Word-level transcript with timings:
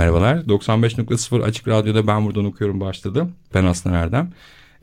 Merhabalar, 0.00 0.36
95.0 0.36 1.42
Açık 1.42 1.68
Radyo'da 1.68 2.06
Ben 2.06 2.26
Buradan 2.26 2.44
Okuyorum 2.44 2.80
başladı. 2.80 3.28
Ben 3.54 3.64
Aslan 3.64 3.94
Erdem. 3.94 4.32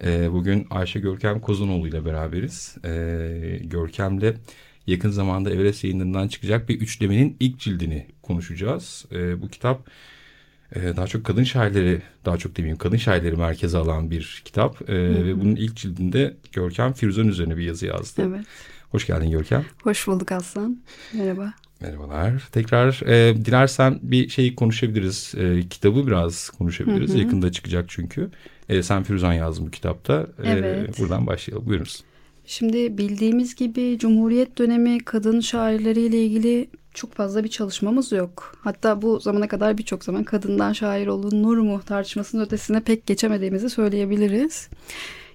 Ee, 0.03 0.33
bugün 0.33 0.67
Ayşe 0.69 0.99
Görkem 0.99 1.39
Kozunoğlu 1.39 1.87
ile 1.87 2.05
beraberiz. 2.05 2.75
Ee, 2.85 3.59
Görkem'le 3.63 4.33
yakın 4.87 5.09
zamanda 5.09 5.51
Everest 5.51 5.83
yayınlarından 5.83 6.27
çıkacak 6.27 6.69
bir 6.69 6.81
üçlemenin 6.81 7.37
ilk 7.39 7.59
cildini 7.59 8.07
konuşacağız. 8.21 9.05
Ee, 9.11 9.41
bu 9.41 9.49
kitap 9.49 9.89
e, 10.75 10.81
daha 10.97 11.07
çok 11.07 11.25
kadın 11.25 11.43
şairleri, 11.43 12.01
daha 12.25 12.37
çok 12.37 12.57
demeyeyim 12.57 12.77
kadın 12.77 12.97
şairleri 12.97 13.35
merkeze 13.35 13.77
alan 13.77 14.11
bir 14.11 14.41
kitap. 14.45 14.89
Ve 14.89 15.41
bunun 15.41 15.55
ilk 15.55 15.75
cildinde 15.75 16.37
Görkem 16.51 16.93
Firuzan 16.93 17.27
üzerine 17.27 17.57
bir 17.57 17.63
yazı 17.63 17.85
yazdı. 17.85 18.21
Evet. 18.27 18.45
Hoş 18.91 19.07
geldin 19.07 19.31
Görkem. 19.31 19.65
Hoş 19.83 20.07
bulduk 20.07 20.31
Aslan. 20.31 20.81
Merhaba. 21.13 21.53
Merhabalar. 21.81 22.47
Tekrar 22.51 23.01
e, 23.07 23.45
dilersen 23.45 23.99
bir 24.01 24.29
şeyi 24.29 24.55
konuşabiliriz. 24.55 25.33
E, 25.37 25.69
kitabı 25.69 26.07
biraz 26.07 26.49
konuşabiliriz. 26.49 27.09
Hı 27.09 27.13
hı. 27.13 27.17
Yakında 27.17 27.51
çıkacak 27.51 27.85
çünkü. 27.87 28.29
E, 28.69 28.83
sen 28.83 29.03
Firuzan 29.03 29.33
yazdın 29.33 29.67
bu 29.67 29.71
kitapta. 29.71 30.27
E, 30.43 30.49
evet. 30.51 30.99
Buradan 30.99 31.27
başlayalım. 31.27 31.65
Buyurunuz. 31.65 32.03
Şimdi 32.45 32.97
bildiğimiz 32.97 33.55
gibi 33.55 33.97
Cumhuriyet 33.99 34.57
dönemi 34.57 34.99
kadın 34.99 35.39
şairleriyle 35.39 36.25
ilgili 36.25 36.69
çok 36.93 37.13
fazla 37.13 37.43
bir 37.43 37.49
çalışmamız 37.49 38.11
yok. 38.11 38.57
Hatta 38.61 39.01
bu 39.01 39.19
zamana 39.19 39.47
kadar 39.47 39.77
birçok 39.77 40.03
zaman 40.03 40.23
kadından 40.23 40.73
şair 40.73 41.07
olunur 41.07 41.57
mu 41.57 41.81
tartışmasının 41.85 42.45
ötesine 42.45 42.79
pek 42.79 43.05
geçemediğimizi 43.05 43.69
söyleyebiliriz. 43.69 44.69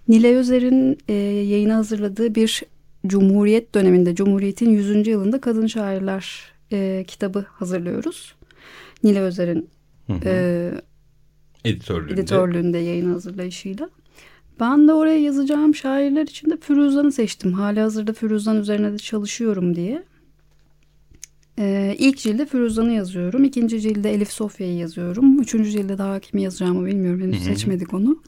Nile 0.09 0.37
Özer'in 0.37 0.99
e, 1.09 1.13
yayına 1.13 1.77
hazırladığı 1.77 2.35
bir 2.35 2.63
Cumhuriyet 3.07 3.75
döneminde, 3.75 4.15
Cumhuriyet'in 4.15 4.71
100. 4.71 5.07
yılında 5.07 5.41
Kadın 5.41 5.67
Şairler 5.67 6.53
e, 6.73 7.05
kitabı 7.09 7.47
hazırlıyoruz. 7.49 8.35
Nile 9.05 9.21
Özer'in 9.21 9.69
e, 10.25 10.73
editörlüğünde. 11.65 12.21
editörlüğünde 12.21 12.79
yayın 12.79 13.13
hazırlayışıyla. 13.13 13.91
Ben 14.61 14.89
de 14.89 14.93
oraya 14.93 15.19
yazacağım 15.19 15.75
şairler 15.75 16.23
içinde 16.23 16.57
Firuzan'ı 16.57 17.13
seçtim. 17.13 17.53
Hali 17.53 17.81
hazırda 17.81 18.13
Firuzan 18.13 18.57
üzerine 18.57 18.93
de 18.93 18.99
çalışıyorum 18.99 19.77
diye. 19.77 20.03
Ee, 21.59 21.97
ilk 21.99 22.19
cilde 22.19 22.47
Firuzan'ı 22.47 22.93
yazıyorum. 22.93 23.45
İkinci 23.45 23.81
cilde 23.81 24.15
Elif 24.15 24.33
Sofya'yı 24.33 24.77
yazıyorum. 24.77 25.41
Üçüncü 25.41 25.71
cilde 25.71 25.99
daha 25.99 26.21
kimi 26.21 26.43
yazacağımı 26.43 26.87
bilmiyorum. 26.87 27.21
Henüz 27.21 27.37
Hı-hı. 27.37 27.45
seçmedik 27.45 27.95
onu. 27.95 28.23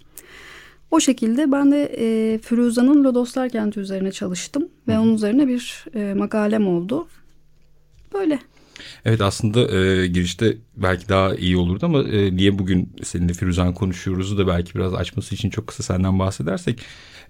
O 0.95 1.01
şekilde 1.01 1.53
ben 1.53 1.73
de 1.73 1.85
e, 1.99 2.39
Firuza'nın 2.39 3.05
Lodoslar 3.05 3.49
kenti 3.49 3.81
üzerine 3.81 4.13
çalıştım. 4.13 4.69
Ve 4.89 4.99
onun 4.99 5.15
üzerine 5.15 5.49
bir 5.49 5.85
e, 5.95 6.15
makalem 6.15 6.67
oldu. 6.67 7.09
Böyle. 8.13 8.39
Evet 9.05 9.21
aslında 9.21 9.77
e, 9.77 10.07
girişte 10.07 10.57
belki 10.77 11.09
daha 11.09 11.35
iyi 11.35 11.57
olurdu 11.57 11.87
ama 11.87 12.03
e, 12.03 12.37
niye 12.37 12.59
bugün 12.59 12.93
seninle 13.03 13.33
Firuzan 13.33 13.75
konuşuyoruzu 13.75 14.39
da 14.39 14.47
belki 14.47 14.75
biraz 14.75 14.95
açması 14.95 15.35
için 15.35 15.51
çok 15.51 15.67
kısa 15.67 15.83
senden 15.83 16.19
bahsedersek. 16.19 16.81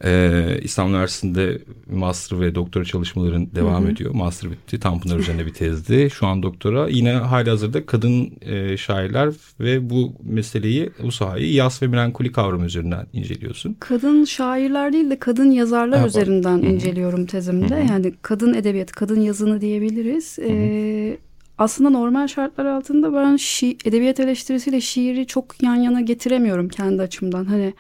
Ee, 0.05 0.59
İstanbul 0.63 0.91
Üniversitesi'nde 0.91 1.59
master 1.91 2.41
ve 2.41 2.55
doktora 2.55 2.85
çalışmaların 2.85 3.55
devam 3.55 3.83
hı 3.83 3.87
hı. 3.87 3.93
ediyor. 3.93 4.15
Master 4.15 4.51
bitti. 4.51 4.81
Tanpınar 4.81 5.19
üzerine 5.19 5.47
bir 5.47 5.53
tezdi. 5.53 6.09
Şu 6.11 6.27
an 6.27 6.43
doktora. 6.43 6.89
Yine 6.89 7.13
hali 7.13 7.51
hazırda 7.51 7.87
kadın 7.87 8.33
e, 8.41 8.77
şairler 8.77 9.35
ve 9.61 9.91
bu 9.91 10.13
meseleyi, 10.23 10.91
bu 11.03 11.13
sahayı 11.13 11.53
yas 11.53 11.83
ve 11.83 11.87
melankoli 11.87 12.33
kavramı 12.33 12.65
üzerinden 12.65 13.07
inceliyorsun. 13.13 13.77
Kadın 13.81 14.25
şairler 14.25 14.93
değil 14.93 15.11
de 15.11 15.19
kadın 15.19 15.51
yazarlar 15.51 16.01
ha, 16.01 16.07
üzerinden 16.07 16.59
hı 16.59 16.63
hı. 16.63 16.67
inceliyorum 16.67 17.27
tezimde. 17.27 17.77
Hı 17.77 17.85
hı. 17.85 17.93
Yani 17.93 18.15
kadın 18.23 18.55
edebiyatı, 18.55 18.95
kadın 18.95 19.21
yazını 19.21 19.61
diyebiliriz. 19.61 20.39
Hı 20.39 20.43
hı. 20.43 21.17
Aslında 21.59 21.91
normal 21.91 22.27
şartlar 22.27 22.65
altında 22.65 23.15
ben 23.15 23.37
şi 23.37 23.77
edebiyat 23.85 24.21
eleştirisiyle 24.21 24.81
şiiri 24.81 25.27
çok 25.27 25.63
yan 25.63 25.75
yana 25.75 26.01
getiremiyorum 26.01 26.69
kendi 26.69 27.03
açımdan. 27.03 27.45
Hani 27.45 27.75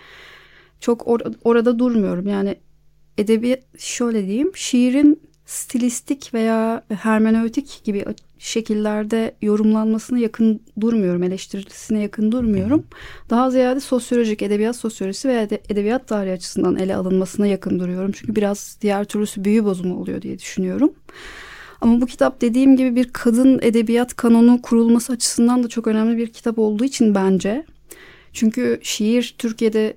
çok 0.80 1.08
or 1.08 1.20
orada 1.44 1.78
durmuyorum. 1.78 2.28
Yani 2.28 2.56
edebiyat 3.18 3.60
şöyle 3.78 4.26
diyeyim 4.26 4.50
şiirin 4.54 5.20
stilistik 5.46 6.34
veya 6.34 6.82
hermenötik 6.88 7.80
gibi 7.84 8.04
şekillerde 8.38 9.34
yorumlanmasına 9.42 10.18
yakın 10.18 10.62
durmuyorum, 10.80 11.22
eleştirisine 11.22 12.02
yakın 12.02 12.32
durmuyorum. 12.32 12.86
Daha 13.30 13.50
ziyade 13.50 13.80
sosyolojik, 13.80 14.42
edebiyat 14.42 14.76
sosyolojisi 14.76 15.28
veya 15.28 15.42
edebiyat 15.42 16.08
tarihi 16.08 16.32
açısından 16.32 16.76
ele 16.76 16.96
alınmasına 16.96 17.46
yakın 17.46 17.80
duruyorum. 17.80 18.12
Çünkü 18.12 18.36
biraz 18.36 18.78
diğer 18.80 19.04
türlüsü 19.04 19.44
büyü 19.44 19.64
bozumu 19.64 20.00
oluyor 20.00 20.22
diye 20.22 20.38
düşünüyorum. 20.38 20.92
Ama 21.84 22.00
bu 22.00 22.06
kitap 22.06 22.40
dediğim 22.40 22.76
gibi 22.76 22.96
bir 22.96 23.12
kadın 23.12 23.58
edebiyat 23.62 24.16
kanonu 24.16 24.62
kurulması 24.62 25.12
açısından 25.12 25.62
da 25.62 25.68
çok 25.68 25.86
önemli 25.86 26.16
bir 26.16 26.26
kitap 26.26 26.58
olduğu 26.58 26.84
için 26.84 27.14
bence. 27.14 27.64
Çünkü 28.32 28.80
şiir 28.82 29.34
Türkiye'de 29.38 29.96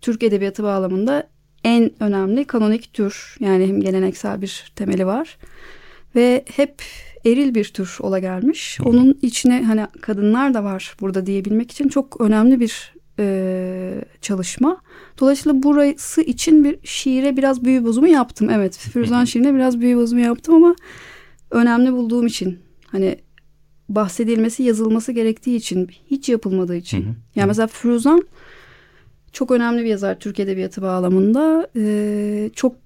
Türk 0.00 0.22
edebiyatı 0.22 0.62
bağlamında 0.62 1.28
en 1.64 1.90
önemli 2.00 2.44
kanonik 2.44 2.92
tür. 2.92 3.36
Yani 3.40 3.66
hem 3.66 3.80
geleneksel 3.80 4.42
bir 4.42 4.72
temeli 4.76 5.06
var. 5.06 5.38
Ve 6.16 6.44
hep 6.56 6.82
eril 7.24 7.54
bir 7.54 7.64
tür 7.64 7.96
ola 8.00 8.18
gelmiş. 8.18 8.78
Onun 8.84 9.18
içine 9.22 9.62
hani 9.64 9.86
kadınlar 10.00 10.54
da 10.54 10.64
var 10.64 10.96
burada 11.00 11.26
diyebilmek 11.26 11.72
için 11.72 11.88
çok 11.88 12.20
önemli 12.20 12.60
bir 12.60 12.94
e, 13.18 14.04
çalışma. 14.20 14.80
Dolayısıyla 15.20 15.62
burası 15.62 16.22
için 16.22 16.64
bir 16.64 16.78
şiire 16.84 17.36
biraz 17.36 17.64
büyü 17.64 17.84
bozumu 17.84 18.08
yaptım. 18.08 18.50
Evet 18.50 18.76
Firuzan 18.92 19.24
şiirine 19.24 19.54
biraz 19.54 19.80
büyü 19.80 19.96
bozumu 19.96 20.22
yaptım 20.22 20.54
ama 20.54 20.76
önemli 21.54 21.92
bulduğum 21.92 22.26
için 22.26 22.58
hani 22.86 23.16
bahsedilmesi 23.88 24.62
yazılması 24.62 25.12
gerektiği 25.12 25.56
için 25.56 25.90
hiç 26.10 26.28
yapılmadığı 26.28 26.76
için. 26.76 27.06
Yani 27.34 27.46
mesela 27.46 27.66
Firuzan 27.66 28.22
çok 29.32 29.50
önemli 29.50 29.82
bir 29.82 29.88
yazar 29.88 30.18
Türk 30.20 30.40
Edebiyatı 30.40 30.82
bağlamında. 30.82 31.68
Ee, 31.76 32.50
çok 32.54 32.76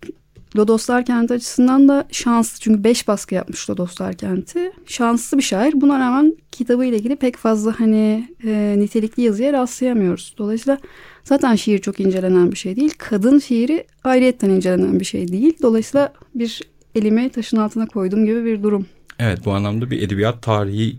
Lodoslar 0.57 1.05
Kenti 1.05 1.35
açısından 1.35 1.89
da 1.89 2.05
şanslı. 2.13 2.61
Çünkü 2.61 2.85
beş 2.85 3.09
baskı 3.09 3.35
yapmış 3.35 3.71
Lodoslar 3.71 4.15
Kenti. 4.15 4.73
Şanslı 4.87 5.39
bir 5.39 5.43
şair. 5.43 5.81
Buna 5.81 5.99
rağmen 5.99 6.37
kitabı 6.53 6.85
ile 6.85 6.97
ilgili 6.97 7.17
pek 7.17 7.37
fazla 7.37 7.81
hani 7.81 8.29
e, 8.45 8.75
nitelikli 8.79 9.23
yazıya 9.23 9.53
rastlayamıyoruz. 9.53 10.35
Dolayısıyla 10.39 10.79
zaten 11.25 11.55
şiir 11.55 11.79
çok 11.79 12.01
incelenen 12.01 12.53
bir 12.53 12.57
şey 12.57 12.77
değil. 12.77 12.95
Kadın 12.99 13.39
şiiri 13.39 13.87
ayrıyetten 14.05 14.51
incelenen 14.51 15.01
bir 15.01 15.05
şey 15.05 15.29
değil. 15.29 15.59
Dolayısıyla 15.63 16.13
bir 16.35 16.63
elimi 16.99 17.31
taşın 17.31 17.57
altına 17.57 17.87
koyduğum 17.87 18.27
gibi 18.27 18.45
bir 18.45 18.63
durum. 18.63 18.87
Evet 19.19 19.39
bu 19.45 19.53
anlamda 19.53 19.91
bir 19.91 20.03
edebiyat 20.03 20.43
tarihi 20.43 20.97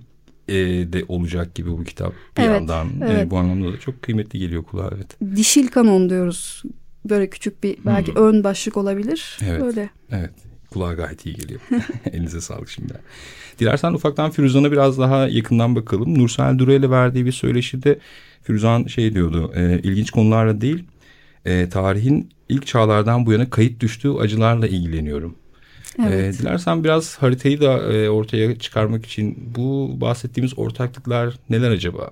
e, 0.48 0.56
de 0.94 1.06
olacak 1.08 1.56
gibi 1.56 1.72
bu 1.72 1.84
kitap 1.84 2.14
bir 2.38 2.44
evet, 2.44 2.56
yandan. 2.56 2.88
E, 2.88 3.06
evet. 3.12 3.28
E, 3.28 3.30
bu 3.30 3.38
anlamda 3.38 3.74
da 3.74 3.80
çok 3.80 4.02
kıymetli 4.02 4.40
geliyor 4.40 4.64
kulağa. 4.64 4.92
Evet. 4.96 5.36
Dişil 5.36 5.68
kanon 5.68 6.10
diyoruz. 6.10 6.64
Böyle 7.10 7.30
küçük 7.30 7.64
bir 7.64 7.78
belki 7.86 8.16
hmm. 8.16 8.22
ön 8.24 8.44
başlık 8.44 8.78
olabilir. 8.78 9.38
Evet. 9.46 9.62
Böyle. 9.62 9.90
Evet. 10.12 10.32
Kulağa 10.70 10.94
gayet 10.94 11.26
iyi 11.26 11.36
geliyor. 11.36 11.62
Elinize 12.14 12.42
sağlık 12.42 12.70
şimdi. 12.70 12.94
Dilersen 13.60 13.94
ufaktan 13.94 14.32
Firuzan'a 14.32 14.72
biraz 14.72 15.00
daha 15.00 15.28
yakından 15.28 15.76
bakalım. 15.76 16.20
Nursel 16.20 16.58
Duru 16.58 16.74
ile 16.74 16.90
verdiği 16.90 17.26
bir 17.26 17.32
söyleşide 17.32 18.00
Firuzan 18.44 18.86
şey 18.86 19.14
diyordu. 19.14 19.52
E, 19.56 19.80
ilginç 19.84 20.12
konularla 20.12 20.62
değil 20.62 20.84
e, 21.46 21.70
tarihin 21.70 22.30
ilk 22.50 22.68
çağlardan 22.68 23.26
bu 23.26 23.32
yana 23.32 23.50
kayıt 23.50 23.80
düştüğü 23.80 24.12
acılarla 24.12 24.68
ilgileniyorum 24.68 25.36
Evet. 26.00 26.36
E, 26.36 26.40
dilersen 26.40 26.84
biraz 26.84 27.18
haritayı 27.18 27.62
da 27.62 27.94
e, 27.94 28.10
ortaya 28.10 28.60
çıkarmak 28.60 29.06
için 29.06 29.38
bu 29.56 29.90
bahsettiğimiz 30.02 30.60
ortaklıklar 30.60 31.36
neler 31.50 31.72
acaba? 31.72 32.10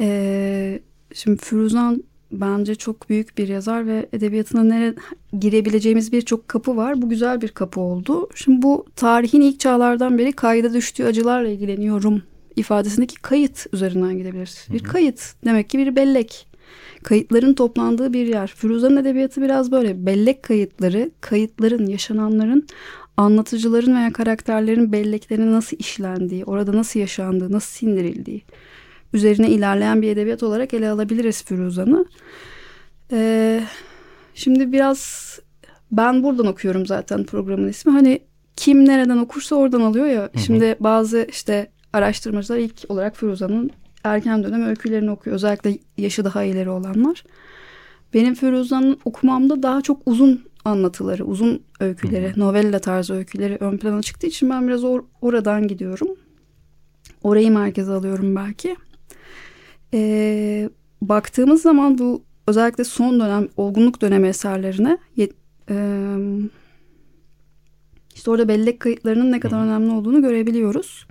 Ee, 0.00 0.80
şimdi 1.14 1.44
Firuzan 1.44 2.04
bence 2.32 2.74
çok 2.74 3.08
büyük 3.08 3.38
bir 3.38 3.48
yazar 3.48 3.86
ve 3.86 4.08
edebiyatına 4.12 4.64
nere 4.64 4.94
girebileceğimiz 5.38 6.12
birçok 6.12 6.48
kapı 6.48 6.76
var. 6.76 7.02
Bu 7.02 7.08
güzel 7.08 7.40
bir 7.40 7.48
kapı 7.48 7.80
oldu. 7.80 8.28
Şimdi 8.34 8.62
bu 8.62 8.86
tarihin 8.96 9.40
ilk 9.40 9.60
çağlardan 9.60 10.18
beri 10.18 10.32
kayda 10.32 10.74
düştüğü 10.74 11.04
acılarla 11.04 11.48
ilgileniyorum 11.48 12.22
ifadesindeki 12.56 13.14
kayıt 13.14 13.66
üzerinden 13.72 14.18
gidebiliriz. 14.18 14.66
Bir 14.72 14.82
kayıt 14.82 15.34
demek 15.44 15.70
ki 15.70 15.78
bir 15.78 15.96
bellek. 15.96 16.46
Kayıtların 17.02 17.54
toplandığı 17.54 18.12
bir 18.12 18.26
yer. 18.26 18.46
Firuza'nın 18.56 18.96
edebiyatı 18.96 19.42
biraz 19.42 19.72
böyle 19.72 20.06
bellek 20.06 20.42
kayıtları, 20.42 21.10
kayıtların, 21.20 21.86
yaşananların, 21.86 22.66
anlatıcıların 23.16 23.96
veya 23.96 24.12
karakterlerin 24.12 24.92
belleklerine 24.92 25.52
nasıl 25.52 25.76
işlendiği, 25.76 26.44
orada 26.44 26.76
nasıl 26.76 27.00
yaşandığı, 27.00 27.52
nasıl 27.52 27.70
sindirildiği 27.70 28.42
üzerine 29.12 29.50
ilerleyen 29.50 30.02
bir 30.02 30.10
edebiyat 30.10 30.42
olarak 30.42 30.74
ele 30.74 30.90
alabiliriz 30.90 31.44
Firuza'nı. 31.44 32.04
Ee, 33.12 33.60
şimdi 34.34 34.72
biraz 34.72 35.30
ben 35.92 36.22
buradan 36.22 36.46
okuyorum 36.46 36.86
zaten 36.86 37.24
programın 37.24 37.68
ismi. 37.68 37.92
Hani 37.92 38.20
kim 38.56 38.88
nereden 38.88 39.18
okursa 39.18 39.56
oradan 39.56 39.80
alıyor 39.80 40.06
ya. 40.06 40.22
Hı 40.22 40.30
hı. 40.34 40.38
Şimdi 40.38 40.76
bazı 40.80 41.26
işte 41.30 41.70
araştırmacılar 41.92 42.58
ilk 42.58 42.74
olarak 42.88 43.16
Firuza'nın 43.16 43.70
erken 44.04 44.44
dönem 44.44 44.62
öykülerini 44.62 45.10
okuyor. 45.10 45.36
Özellikle 45.36 45.78
yaşı 45.96 46.24
daha 46.24 46.42
ileri 46.42 46.70
olanlar. 46.70 47.24
Benim 48.14 48.34
Firuza'nın 48.34 48.98
okumamda 49.04 49.62
daha 49.62 49.82
çok 49.82 50.02
uzun 50.06 50.44
anlatıları, 50.64 51.24
uzun 51.24 51.62
öyküleri, 51.80 52.28
hı 52.28 52.34
hı. 52.34 52.40
novella 52.40 52.78
tarzı 52.78 53.14
öyküleri 53.14 53.56
ön 53.60 53.76
plana 53.76 54.02
çıktığı 54.02 54.26
için 54.26 54.50
ben 54.50 54.68
biraz 54.68 54.84
or 54.84 55.04
oradan 55.20 55.68
gidiyorum. 55.68 56.08
Orayı 57.22 57.50
merkeze 57.50 57.92
alıyorum 57.92 58.36
belki. 58.36 58.76
Ee, 59.94 60.70
baktığımız 61.02 61.62
zaman 61.62 61.98
bu 61.98 62.22
özellikle 62.46 62.84
son 62.84 63.20
dönem 63.20 63.48
olgunluk 63.56 64.00
dönemi 64.00 64.28
eserlerine 64.28 64.98
e, 65.18 65.26
işte 68.14 68.30
orada 68.30 68.48
bellek 68.48 68.80
kayıtlarının 68.80 69.32
ne 69.32 69.40
kadar 69.40 69.64
önemli 69.64 69.90
olduğunu 69.90 70.22
görebiliyoruz. 70.22 71.06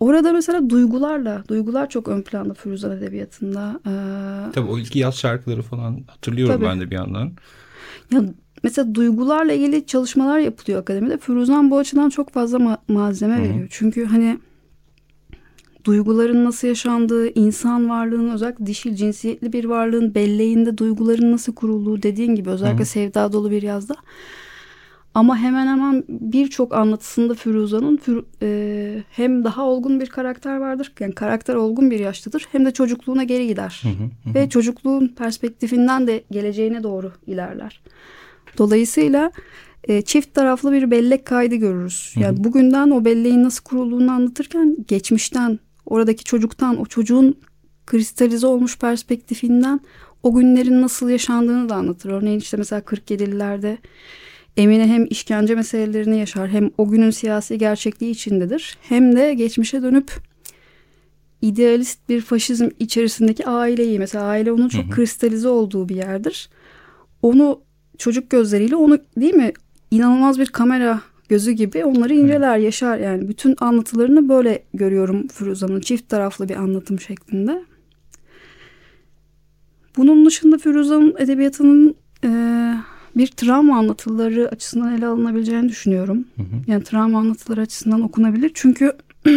Orada 0.00 0.32
mesela 0.32 0.70
duygularla, 0.70 1.44
duygular 1.48 1.88
çok 1.88 2.08
ön 2.08 2.22
planda 2.22 2.54
Firuzan 2.54 2.96
Edebiyatı'nda. 2.96 3.80
Ee, 3.86 4.52
Tabii 4.52 4.70
o 4.70 4.78
ilk 4.78 4.96
yaz 4.96 5.14
şarkıları 5.14 5.62
falan 5.62 6.00
hatırlıyorum 6.06 6.54
tabii. 6.56 6.64
ben 6.64 6.80
de 6.80 6.90
bir 6.90 6.94
yandan. 6.96 7.32
Ya 8.12 8.22
mesela 8.62 8.94
duygularla 8.94 9.52
ilgili 9.52 9.86
çalışmalar 9.86 10.38
yapılıyor 10.38 10.80
akademide. 10.80 11.18
Firuzan 11.18 11.70
bu 11.70 11.78
açıdan 11.78 12.08
çok 12.10 12.30
fazla 12.30 12.58
ma- 12.58 12.78
malzeme 12.88 13.36
Hı. 13.38 13.42
veriyor. 13.42 13.66
Çünkü 13.70 14.04
hani 14.04 14.38
duyguların 15.84 16.44
nasıl 16.44 16.68
yaşandığı, 16.68 17.28
insan 17.34 17.88
varlığının 17.90 18.30
özellikle 18.30 18.66
dişil 18.66 18.94
cinsiyetli 18.94 19.52
bir 19.52 19.64
varlığın 19.64 20.14
belleğinde 20.14 20.78
duyguların 20.78 21.32
nasıl 21.32 21.54
kurulduğu 21.54 22.02
dediğin 22.02 22.34
gibi 22.34 22.50
özellikle 22.50 22.84
Hı. 22.84 22.88
sevda 22.88 23.32
dolu 23.32 23.50
bir 23.50 23.62
yazda. 23.62 23.94
Ama 25.14 25.38
hemen 25.38 25.66
hemen 25.66 26.04
birçok 26.08 26.74
anlatısında 26.74 27.34
Firuza'nın 27.34 28.00
e, 28.42 29.02
hem 29.10 29.44
daha 29.44 29.64
olgun 29.64 30.00
bir 30.00 30.06
karakter 30.06 30.56
vardır. 30.56 30.92
Yani 31.00 31.14
karakter 31.14 31.54
olgun 31.54 31.90
bir 31.90 31.98
yaştadır. 31.98 32.48
Hem 32.52 32.64
de 32.64 32.70
çocukluğuna 32.70 33.24
geri 33.24 33.46
gider. 33.46 33.82
Hı 33.82 33.88
hı 33.88 34.30
hı. 34.30 34.34
Ve 34.34 34.48
çocukluğun 34.48 35.08
perspektifinden 35.08 36.06
de 36.06 36.24
geleceğine 36.30 36.82
doğru 36.82 37.12
ilerler. 37.26 37.80
Dolayısıyla 38.58 39.32
e, 39.84 40.02
çift 40.02 40.34
taraflı 40.34 40.72
bir 40.72 40.90
bellek 40.90 41.26
kaydı 41.26 41.54
görürüz. 41.54 42.12
Yani 42.16 42.36
hı 42.36 42.40
hı. 42.40 42.44
bugünden 42.44 42.90
o 42.90 43.04
belleğin 43.04 43.44
nasıl 43.44 43.64
kurulduğunu 43.64 44.10
anlatırken 44.10 44.76
geçmişten 44.88 45.58
oradaki 45.86 46.24
çocuktan 46.24 46.80
o 46.80 46.86
çocuğun 46.86 47.38
kristalize 47.86 48.46
olmuş 48.46 48.78
perspektifinden 48.78 49.80
o 50.22 50.34
günlerin 50.34 50.82
nasıl 50.82 51.10
yaşandığını 51.10 51.68
da 51.68 51.74
anlatır. 51.74 52.10
Örneğin 52.10 52.38
işte 52.38 52.56
mesela 52.56 52.80
47'lilerde 52.80 53.76
Emine 54.60 54.86
hem 54.86 55.06
işkence 55.10 55.54
meselelerini 55.54 56.18
yaşar 56.18 56.48
hem 56.48 56.70
o 56.78 56.88
günün 56.88 57.10
siyasi 57.10 57.58
gerçekliği 57.58 58.10
içindedir. 58.10 58.78
Hem 58.82 59.16
de 59.16 59.34
geçmişe 59.34 59.82
dönüp 59.82 60.12
idealist 61.42 62.08
bir 62.08 62.20
faşizm 62.20 62.68
içerisindeki 62.78 63.46
aileyi 63.46 63.98
mesela 63.98 64.24
aile 64.24 64.52
onun 64.52 64.68
çok 64.68 64.84
hı 64.84 64.86
hı. 64.86 64.90
kristalize 64.90 65.48
olduğu 65.48 65.88
bir 65.88 65.96
yerdir. 65.96 66.50
Onu 67.22 67.60
çocuk 67.98 68.30
gözleriyle 68.30 68.76
onu 68.76 68.98
değil 69.16 69.34
mi 69.34 69.52
inanılmaz 69.90 70.38
bir 70.38 70.46
kamera 70.46 71.00
gözü 71.28 71.52
gibi 71.52 71.84
onları 71.84 72.14
inceler, 72.14 72.58
yaşar. 72.58 72.98
Yani 72.98 73.28
bütün 73.28 73.56
anlatılarını 73.60 74.28
böyle 74.28 74.62
görüyorum 74.74 75.28
Firuza'nın 75.28 75.80
çift 75.80 76.08
taraflı 76.08 76.48
bir 76.48 76.56
anlatım 76.56 77.00
şeklinde. 77.00 77.64
Bunun 79.96 80.26
dışında 80.26 80.58
Firuza'nın 80.58 81.14
edebiyatının 81.18 81.94
e, 82.24 82.30
bir 83.16 83.26
travma 83.26 83.78
anlatıları 83.78 84.48
açısından 84.48 84.96
ele 84.98 85.06
alınabileceğini 85.06 85.68
düşünüyorum. 85.68 86.24
Hı 86.36 86.42
hı. 86.42 86.46
Yani 86.66 86.84
travma 86.84 87.18
anlatıları 87.18 87.60
açısından 87.60 88.02
okunabilir. 88.02 88.50
Çünkü 88.54 88.92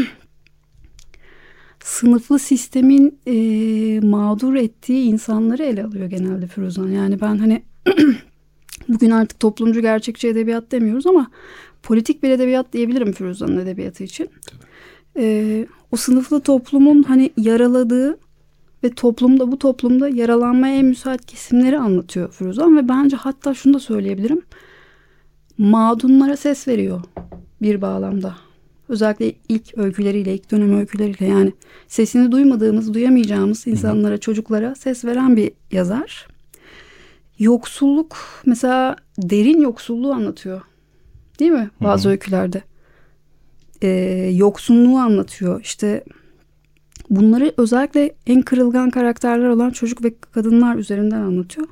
sınıflı 1.84 2.40
sistemin 2.40 3.20
e, 3.28 4.00
mağdur 4.00 4.56
ettiği 4.56 5.04
insanları 5.04 5.64
ele 5.64 5.84
alıyor 5.84 6.06
genelde 6.06 6.48
Firuzan. 6.48 6.88
Yani 6.88 7.22
ben 7.22 7.38
hani 7.38 7.64
bugün 8.90 9.12
artık 9.12 9.40
toplumcu 9.40 9.82
gerçekçi 9.82 10.28
edebiyat 10.28 10.72
demiyoruz 10.72 11.08
ama 11.08 11.32
politik 11.84 12.24
bir 12.24 12.30
edebiyat 12.30 12.74
diyebilirim 12.74 13.12
Firuza'nın 13.12 13.58
edebiyatı 13.58 14.04
için. 14.04 14.30
Ee, 15.18 15.68
o 15.92 15.96
sınıflı 15.96 16.42
toplumun 16.42 17.04
hani 17.04 17.32
yaraladığı 17.38 18.18
ve 18.84 18.90
toplumda 18.90 19.52
bu 19.52 19.60
toplumda 19.60 20.10
yaralanmaya 20.10 20.76
en 20.76 20.86
müsait 20.86 21.26
kesimleri 21.26 21.80
anlatıyor 21.80 22.32
Firuzan 22.32 22.78
ve 22.78 22.90
bence 22.90 23.16
hatta 23.16 23.54
şunu 23.54 23.74
da 23.74 23.80
söyleyebilirim. 23.80 24.42
Mağdunlara 25.58 26.38
ses 26.38 26.68
veriyor 26.68 27.02
bir 27.62 27.82
bağlamda. 27.82 28.36
Özellikle 28.90 29.34
ilk 29.50 29.78
öyküleriyle, 29.78 30.34
ilk 30.34 30.52
dönem 30.52 30.80
öyküleriyle 30.80 31.26
yani 31.26 31.54
sesini 31.88 32.32
duymadığımız, 32.32 32.94
duyamayacağımız 32.94 33.68
insanlara, 33.68 34.18
çocuklara 34.18 34.76
ses 34.76 35.06
veren 35.06 35.38
bir 35.38 35.52
yazar. 35.72 36.28
Yoksulluk 37.40 38.18
mesela 38.46 38.96
derin 39.18 39.62
yoksulluğu 39.62 40.14
anlatıyor 40.14 40.62
Değil 41.40 41.52
mi? 41.52 41.70
Bazı 41.82 42.04
Hı-hı. 42.04 42.12
öykülerde. 42.12 42.62
Ee, 43.82 43.88
yoksunluğu 44.34 44.98
anlatıyor. 44.98 45.62
İşte 45.62 46.04
bunları 47.10 47.54
özellikle 47.58 48.16
en 48.28 48.42
kırılgan 48.42 48.90
karakterler 48.90 49.48
olan 49.48 49.70
çocuk 49.70 50.04
ve 50.04 50.14
kadınlar 50.32 50.76
üzerinden 50.76 51.22
anlatıyor. 51.22 51.68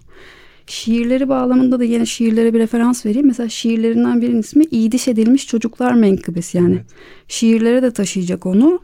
Şiirleri 0.68 1.30
bağlamında 1.30 1.80
da 1.80 1.84
yine 1.84 2.06
şiirlere 2.06 2.54
bir 2.54 2.60
referans 2.60 3.06
vereyim. 3.06 3.28
Mesela 3.28 3.50
şiirlerinden 3.50 4.22
birinin 4.22 4.40
ismi 4.40 4.64
İdiş 4.64 5.08
Edilmiş 5.08 5.48
Çocuklar 5.48 5.94
Menkıbesi. 5.94 6.58
Yani 6.58 6.74
evet. 6.74 6.86
şiirlere 7.28 7.82
de 7.82 7.92
taşıyacak 7.92 8.46
onu. 8.46 8.80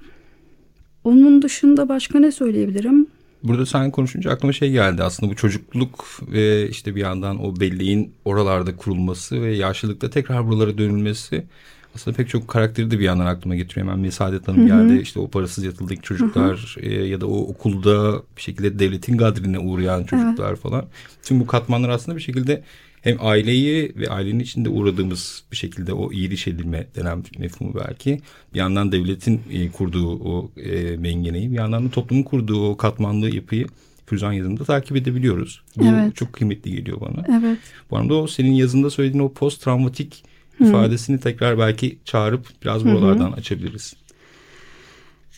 Onun 1.03 1.41
dışında 1.41 1.89
başka 1.89 2.19
ne 2.19 2.31
söyleyebilirim? 2.31 3.07
Burada 3.43 3.65
sen 3.65 3.91
konuşunca 3.91 4.31
aklıma 4.31 4.53
şey 4.53 4.71
geldi 4.71 5.03
aslında 5.03 5.31
bu 5.31 5.35
çocukluk 5.35 6.05
ve 6.21 6.69
işte 6.69 6.95
bir 6.95 7.01
yandan 7.01 7.45
o 7.45 7.59
belleğin 7.59 8.13
oralarda 8.25 8.75
kurulması 8.75 9.41
ve 9.41 9.55
yaşlılıkta 9.55 10.09
tekrar 10.09 10.47
buralara 10.47 10.77
dönülmesi 10.77 11.47
aslında 11.95 12.17
pek 12.17 12.29
çok 12.29 12.47
karakteri 12.47 12.91
de 12.91 12.99
bir 12.99 13.03
yandan 13.03 13.25
aklıma 13.25 13.55
getiriyor. 13.55 13.87
Hemen 13.87 14.03
bir 14.03 14.11
Saadet 14.11 14.47
Hanım 14.47 14.67
geldi 14.67 15.01
işte 15.01 15.19
o 15.19 15.29
parasız 15.29 15.63
yatılık 15.63 16.03
çocuklar 16.03 16.75
E, 16.79 16.93
ya 16.93 17.21
da 17.21 17.27
o 17.27 17.37
okulda 17.37 18.21
bir 18.37 18.41
şekilde 18.41 18.79
devletin 18.79 19.17
gadrine 19.17 19.59
uğrayan 19.59 20.03
çocuklar 20.03 20.49
evet. 20.49 20.59
falan. 20.59 20.85
Tüm 21.23 21.39
bu 21.39 21.47
katmanlar 21.47 21.89
aslında 21.89 22.17
bir 22.17 22.21
şekilde 22.21 22.63
hem 23.01 23.17
aileyi 23.19 23.93
ve 23.95 24.09
ailenin 24.09 24.39
içinde 24.39 24.69
uğradığımız 24.69 25.43
bir 25.51 25.57
şekilde 25.57 25.93
o 25.93 26.11
iyiliş 26.11 26.47
edilme 26.47 26.87
denen 26.95 27.23
mefhumu 27.37 27.75
belki 27.87 28.21
bir 28.53 28.59
yandan 28.59 28.91
devletin 28.91 29.41
e, 29.51 29.71
kurduğu 29.71 30.11
o 30.11 30.51
e, 30.57 30.97
mengeneyi 30.97 31.51
bir 31.51 31.55
yandan 31.55 31.85
da 31.85 31.89
toplumun 31.89 32.23
kurduğu 32.23 32.69
o 32.69 32.77
katmanlı 32.77 33.35
yapıyı 33.35 33.67
Füzan 34.05 34.33
yazımında 34.33 34.63
takip 34.63 34.97
edebiliyoruz. 34.97 35.61
Bu 35.77 35.85
evet. 35.85 36.15
çok 36.15 36.33
kıymetli 36.33 36.71
geliyor 36.71 37.01
bana. 37.01 37.39
Evet. 37.39 37.59
Bu 37.91 37.97
arada 37.97 38.15
o 38.15 38.27
senin 38.27 38.51
yazında 38.51 38.89
söylediğin 38.89 39.23
o 39.23 39.33
post 39.33 39.63
travmatik 39.63 40.23
ifadesini 40.59 41.19
tekrar 41.19 41.59
belki 41.59 41.97
çağırıp 42.05 42.45
biraz 42.63 42.85
buralardan 42.85 43.31
Hı. 43.31 43.35
açabiliriz. 43.35 43.93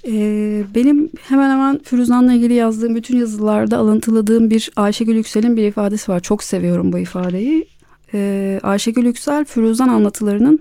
Ee, 0.08 0.64
benim 0.76 1.10
hemen 1.22 1.50
hemen 1.50 1.80
Firuzan'la 1.84 2.34
ilgili 2.34 2.54
yazdığım 2.54 2.96
bütün 2.96 3.18
yazılarda 3.18 3.78
alıntıladığım 3.78 4.50
bir 4.50 4.72
Ayşegül 4.76 5.16
Yüksel'in 5.16 5.58
bir 5.58 5.64
ifadesi 5.68 6.12
var. 6.12 6.20
Çok 6.20 6.44
seviyorum 6.44 6.94
bu 6.94 7.00
ifadeyi. 7.00 7.68
Ee, 8.14 8.60
Ayşegül 8.64 9.06
Yüksel, 9.06 9.46
Firuzan 9.46 9.90
anlatılarının 9.90 10.60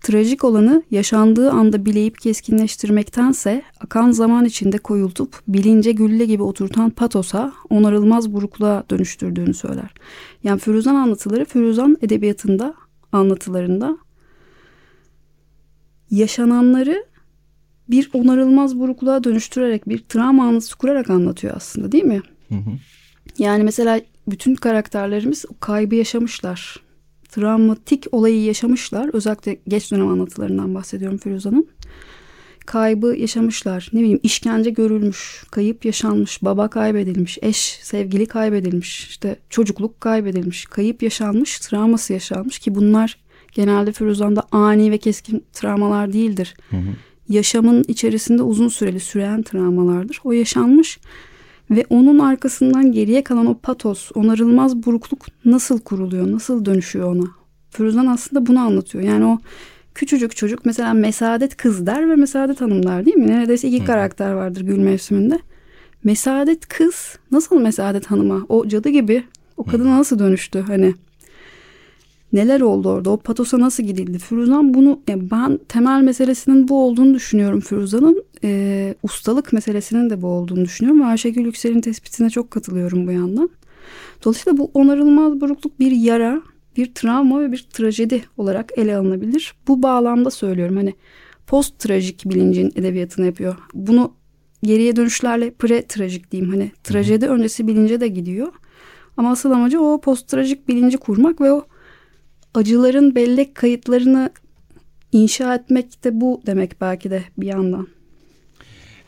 trajik 0.00 0.44
olanı 0.44 0.82
yaşandığı 0.90 1.50
anda 1.50 1.86
bileyip 1.86 2.20
keskinleştirmektense 2.20 3.62
akan 3.80 4.10
zaman 4.10 4.44
içinde 4.44 4.78
koyultup 4.78 5.40
bilince 5.48 5.92
gülle 5.92 6.24
gibi 6.24 6.42
oturtan 6.42 6.90
patosa 6.90 7.52
onarılmaz 7.70 8.32
burukluğa 8.32 8.84
dönüştürdüğünü 8.90 9.54
söyler. 9.54 9.90
Yani 10.44 10.58
Firuzan 10.58 10.94
anlatıları 10.94 11.44
Firuzan 11.44 11.96
edebiyatında 12.02 12.74
anlatılarında 13.12 13.98
yaşananları 16.10 17.06
bir 17.88 18.10
onarılmaz 18.12 18.78
burukluğa 18.78 19.24
dönüştürerek 19.24 19.88
bir 19.88 19.98
travma 19.98 20.48
anısı 20.48 20.78
kurarak 20.78 21.10
anlatıyor 21.10 21.56
aslında 21.56 21.92
değil 21.92 22.04
mi? 22.04 22.20
Hı 22.48 22.54
hı. 22.54 22.70
Yani 23.38 23.64
mesela 23.64 24.00
bütün 24.28 24.54
karakterlerimiz 24.54 25.44
o 25.48 25.58
kaybı 25.60 25.94
yaşamışlar. 25.94 26.76
Travmatik 27.28 28.06
olayı 28.12 28.44
yaşamışlar. 28.44 29.10
Özellikle 29.12 29.58
geç 29.68 29.92
dönem 29.92 30.08
anlatılarından 30.08 30.74
bahsediyorum 30.74 31.18
Firuza'nın. 31.18 31.68
Kaybı 32.68 33.16
yaşamışlar. 33.18 33.90
Ne 33.92 34.00
bileyim 34.00 34.20
işkence 34.22 34.70
görülmüş, 34.70 35.44
kayıp 35.50 35.84
yaşanmış, 35.84 36.42
baba 36.42 36.68
kaybedilmiş, 36.68 37.38
eş, 37.42 37.78
sevgili 37.82 38.26
kaybedilmiş, 38.26 39.06
işte 39.08 39.36
çocukluk 39.50 40.00
kaybedilmiş, 40.00 40.64
kayıp 40.64 41.02
yaşanmış, 41.02 41.58
travması 41.58 42.12
yaşanmış 42.12 42.58
ki 42.58 42.74
bunlar 42.74 43.18
genelde 43.52 43.92
Firuzan'da 43.92 44.42
ani 44.52 44.90
ve 44.90 44.98
keskin 44.98 45.44
travmalar 45.52 46.12
değildir. 46.12 46.54
Hı 46.70 46.76
hı. 46.76 46.90
Yaşamın 47.28 47.84
içerisinde 47.88 48.42
uzun 48.42 48.68
süreli 48.68 49.00
süren 49.00 49.42
travmalardır. 49.42 50.20
O 50.24 50.32
yaşanmış 50.32 50.98
ve 51.70 51.84
onun 51.90 52.18
arkasından 52.18 52.92
geriye 52.92 53.24
kalan 53.24 53.46
o 53.46 53.58
patos, 53.58 54.10
onarılmaz 54.14 54.76
burukluk 54.76 55.26
nasıl 55.44 55.80
kuruluyor, 55.80 56.32
nasıl 56.32 56.64
dönüşüyor 56.64 57.14
ona? 57.16 57.26
Firuzan 57.70 58.06
aslında 58.06 58.46
bunu 58.46 58.60
anlatıyor. 58.60 59.04
Yani 59.04 59.24
o 59.24 59.38
küçücük 59.98 60.36
çocuk 60.36 60.66
mesela 60.66 60.94
Mesadet 60.94 61.56
kız 61.56 61.86
der 61.86 62.10
ve 62.10 62.16
Mesadet 62.16 62.60
hanım 62.60 62.86
der 62.86 63.04
değil 63.04 63.16
mi? 63.16 63.26
Neredeyse 63.26 63.68
iki 63.68 63.82
Hı. 63.82 63.86
karakter 63.86 64.32
vardır 64.32 64.60
gül 64.60 64.78
mevsiminde. 64.78 65.38
Mesadet 66.04 66.68
kız 66.68 67.18
nasıl 67.30 67.60
Mesadet 67.60 68.06
hanıma? 68.06 68.46
O 68.48 68.68
cadı 68.68 68.88
gibi 68.88 69.24
o 69.56 69.64
kadına 69.64 69.98
nasıl 69.98 70.18
dönüştü 70.18 70.64
hani? 70.66 70.94
Neler 72.32 72.60
oldu 72.60 72.88
orada? 72.88 73.10
O 73.10 73.16
patosa 73.16 73.60
nasıl 73.60 73.82
gidildi? 73.82 74.18
Firuzan 74.18 74.74
bunu 74.74 75.00
yani 75.08 75.30
ben 75.30 75.58
temel 75.68 76.02
meselesinin 76.02 76.68
bu 76.68 76.84
olduğunu 76.84 77.14
düşünüyorum 77.14 77.60
Firuzan'ın. 77.60 78.24
E, 78.44 78.94
ustalık 79.02 79.52
meselesinin 79.52 80.10
de 80.10 80.22
bu 80.22 80.26
olduğunu 80.26 80.64
düşünüyorum. 80.64 81.00
Ve 81.00 81.04
Ayşegül 81.04 81.44
Yüksel'in 81.44 81.80
tespitine 81.80 82.30
çok 82.30 82.50
katılıyorum 82.50 83.06
bu 83.06 83.12
yandan. 83.12 83.50
Dolayısıyla 84.24 84.58
bu 84.58 84.70
onarılmaz 84.74 85.40
burukluk 85.40 85.80
bir 85.80 85.90
yara 85.90 86.42
bir 86.78 86.94
travma 86.94 87.40
ve 87.40 87.52
bir 87.52 87.66
trajedi 87.72 88.22
olarak 88.36 88.72
ele 88.76 88.96
alınabilir. 88.96 89.54
Bu 89.68 89.82
bağlamda 89.82 90.30
söylüyorum 90.30 90.76
hani 90.76 90.94
post 91.46 91.78
trajik 91.78 92.24
bilincin 92.24 92.72
edebiyatını 92.76 93.26
yapıyor. 93.26 93.56
Bunu 93.74 94.12
geriye 94.62 94.96
dönüşlerle 94.96 95.50
pre 95.50 95.86
trajik 95.86 96.32
diyeyim 96.32 96.50
hani 96.52 96.72
trajedi 96.84 97.26
öncesi 97.26 97.66
bilince 97.66 98.00
de 98.00 98.08
gidiyor. 98.08 98.52
Ama 99.16 99.30
asıl 99.30 99.50
amacı 99.50 99.80
o 99.80 100.00
post 100.00 100.28
trajik 100.28 100.68
bilinci 100.68 100.98
kurmak 100.98 101.40
ve 101.40 101.52
o 101.52 101.64
acıların 102.54 103.14
bellek 103.14 103.54
kayıtlarını 103.54 104.30
inşa 105.12 105.54
etmek 105.54 106.04
de 106.04 106.20
bu 106.20 106.42
demek 106.46 106.80
belki 106.80 107.10
de 107.10 107.22
bir 107.38 107.46
yandan. 107.46 107.97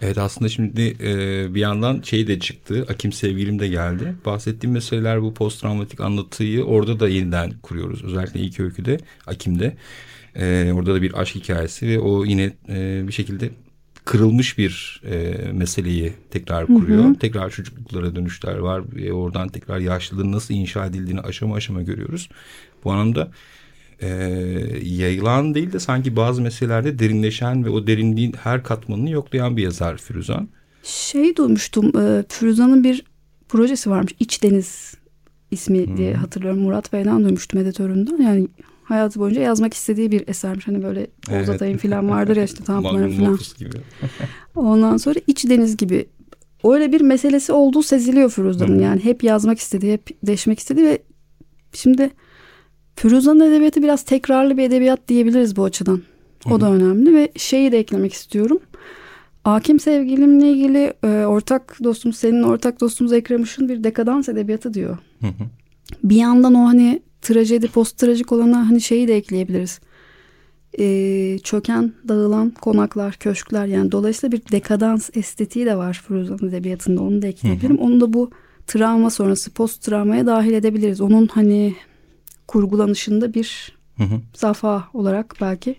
Evet 0.02 0.18
aslında 0.18 0.48
şimdi 0.48 0.96
e, 1.00 1.54
bir 1.54 1.60
yandan 1.60 2.02
şey 2.02 2.26
de 2.26 2.38
çıktı. 2.38 2.86
Akim 2.88 3.12
sevgilim 3.12 3.58
de 3.58 3.68
geldi. 3.68 4.14
Bahsettiğim 4.24 4.72
meseleler 4.72 5.22
bu 5.22 5.34
post 5.34 5.60
travmatik 5.60 6.00
anlatıyı 6.00 6.64
orada 6.64 7.00
da 7.00 7.08
yeniden 7.08 7.52
kuruyoruz. 7.62 8.04
Özellikle 8.04 8.40
ilk 8.40 8.60
öyküde 8.60 8.98
Akim'de. 9.26 9.76
E, 10.36 10.72
orada 10.74 10.94
da 10.94 11.02
bir 11.02 11.20
aşk 11.20 11.34
hikayesi 11.34 11.88
ve 11.88 11.98
o 11.98 12.24
yine 12.24 12.52
e, 12.68 13.02
bir 13.08 13.12
şekilde 13.12 13.50
kırılmış 14.04 14.58
bir 14.58 15.02
e, 15.10 15.34
meseleyi 15.52 16.12
tekrar 16.30 16.66
kuruyor. 16.66 17.04
Hı 17.04 17.08
hı. 17.08 17.18
Tekrar 17.18 17.50
çocukluklara 17.50 18.16
dönüşler 18.16 18.56
var. 18.56 18.82
E, 18.98 19.12
oradan 19.12 19.48
tekrar 19.48 19.78
yaşlılığın 19.78 20.32
nasıl 20.32 20.54
inşa 20.54 20.86
edildiğini 20.86 21.20
aşama 21.20 21.54
aşama 21.54 21.82
görüyoruz. 21.82 22.28
Bu 22.84 22.92
anlamda 22.92 23.30
e, 24.00 24.08
yayılan 24.82 25.54
değil 25.54 25.72
de 25.72 25.78
sanki 25.80 26.16
bazı 26.16 26.42
meselelerde 26.42 26.98
derinleşen 26.98 27.64
ve 27.64 27.70
o 27.70 27.86
derinliğin 27.86 28.32
her 28.32 28.62
katmanını 28.62 29.10
yoklayan 29.10 29.56
bir 29.56 29.62
yazar 29.62 29.96
Firuzan. 29.96 30.48
Şey 30.82 31.36
duymuştum 31.36 31.92
e, 32.00 32.24
Firuzan'ın 32.28 32.84
bir 32.84 33.04
projesi 33.48 33.90
varmış 33.90 34.14
İç 34.20 34.42
Deniz 34.42 34.94
ismi 35.50 35.86
hmm. 35.86 35.96
diye 35.96 36.14
hatırlıyorum 36.14 36.60
Murat 36.60 36.92
Bey'den 36.92 37.24
duymuştum 37.24 37.60
editöründen 37.60 38.22
yani 38.22 38.48
hayatı 38.84 39.20
boyunca 39.20 39.40
yazmak 39.40 39.74
istediği 39.74 40.12
bir 40.12 40.28
esermiş 40.28 40.68
hani 40.68 40.82
böyle 40.82 41.06
evet. 41.30 41.40
Oğuz 41.48 41.48
Atay'ın 41.48 41.76
falan 41.76 42.10
vardır 42.10 42.36
ya 42.36 42.44
işte 42.44 42.64
Tanpınar'ın 42.64 43.18
falan. 43.18 43.38
Ondan 44.56 44.96
sonra 44.96 45.20
İç 45.26 45.48
Deniz 45.48 45.76
gibi 45.76 46.06
öyle 46.64 46.92
bir 46.92 47.00
meselesi 47.00 47.52
olduğu 47.52 47.82
seziliyor 47.82 48.30
Firuzan'ın 48.30 48.78
yani 48.78 49.04
hep 49.04 49.24
yazmak 49.24 49.58
istediği 49.58 49.92
hep 49.92 50.08
deşmek 50.22 50.58
istediği 50.58 50.86
ve 50.86 51.02
şimdi 51.72 52.10
Firuza'nın 53.00 53.50
edebiyatı 53.50 53.82
biraz 53.82 54.02
tekrarlı 54.02 54.56
bir 54.56 54.62
edebiyat 54.62 55.08
diyebiliriz 55.08 55.56
bu 55.56 55.64
açıdan. 55.64 56.02
O 56.46 56.50
Hı-hı. 56.50 56.60
da 56.60 56.72
önemli 56.72 57.14
ve 57.14 57.32
şeyi 57.36 57.72
de 57.72 57.78
eklemek 57.78 58.12
istiyorum. 58.12 58.58
Hakim 59.44 59.80
sevgilimle 59.80 60.50
ilgili 60.50 60.92
e, 61.04 61.24
ortak 61.26 61.78
dostumuz 61.84 62.16
senin 62.16 62.42
ortak 62.42 62.80
dostumuz 62.80 63.12
Ekrem 63.12 63.42
Işın 63.42 63.68
bir 63.68 63.84
dekadans 63.84 64.28
edebiyatı 64.28 64.74
diyor. 64.74 64.98
Hı-hı. 65.20 65.46
Bir 66.04 66.16
yandan 66.16 66.54
o 66.54 66.66
hani 66.66 67.02
trajedi 67.22 67.68
post 67.68 67.98
trajik 67.98 68.32
olana 68.32 68.68
hani 68.68 68.80
şeyi 68.80 69.08
de 69.08 69.16
ekleyebiliriz. 69.16 69.80
E, 70.78 71.38
çöken, 71.38 71.92
dağılan 72.08 72.50
konaklar, 72.50 73.14
köşkler 73.14 73.66
yani 73.66 73.92
dolayısıyla 73.92 74.38
bir 74.38 74.52
dekadans 74.52 75.10
estetiği 75.14 75.66
de 75.66 75.76
var 75.76 76.02
Firuza'nın 76.08 76.48
edebiyatında 76.48 77.02
onu 77.02 77.22
da 77.22 77.26
ekleyebilirim. 77.26 77.76
Hı-hı. 77.76 77.84
Onu 77.84 78.00
da 78.00 78.12
bu 78.12 78.30
travma 78.66 79.10
sonrası 79.10 79.50
post 79.50 79.82
travmaya 79.82 80.26
dahil 80.26 80.52
edebiliriz. 80.52 81.00
Onun 81.00 81.26
hani 81.26 81.74
kurgulanışında 82.50 83.34
bir 83.34 83.72
hı 83.96 84.04
hı. 84.04 84.20
zafa 84.34 84.88
olarak 84.94 85.34
belki 85.40 85.76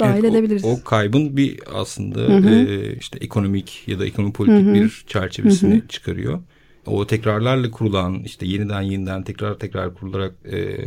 dahil 0.00 0.24
evet, 0.24 0.34
edebiliriz. 0.34 0.64
O, 0.64 0.68
o 0.68 0.84
kaybın 0.84 1.36
bir 1.36 1.60
aslında 1.74 2.20
hı 2.20 2.36
hı. 2.36 2.50
E, 2.50 2.96
işte 2.96 3.18
ekonomik 3.20 3.82
ya 3.86 3.98
da 3.98 4.06
ekonomi 4.06 4.32
politik 4.32 4.66
hı 4.66 4.70
hı. 4.70 4.74
bir 4.74 5.04
çerçevesini 5.06 5.74
hı 5.74 5.78
hı. 5.78 5.88
çıkarıyor. 5.88 6.40
O 6.86 7.06
tekrarlarla 7.06 7.70
kurulan 7.70 8.22
işte 8.24 8.46
yeniden 8.46 8.82
yeniden 8.82 9.22
tekrar 9.22 9.58
tekrar 9.58 9.94
kurularak 9.94 10.34
e, 10.52 10.78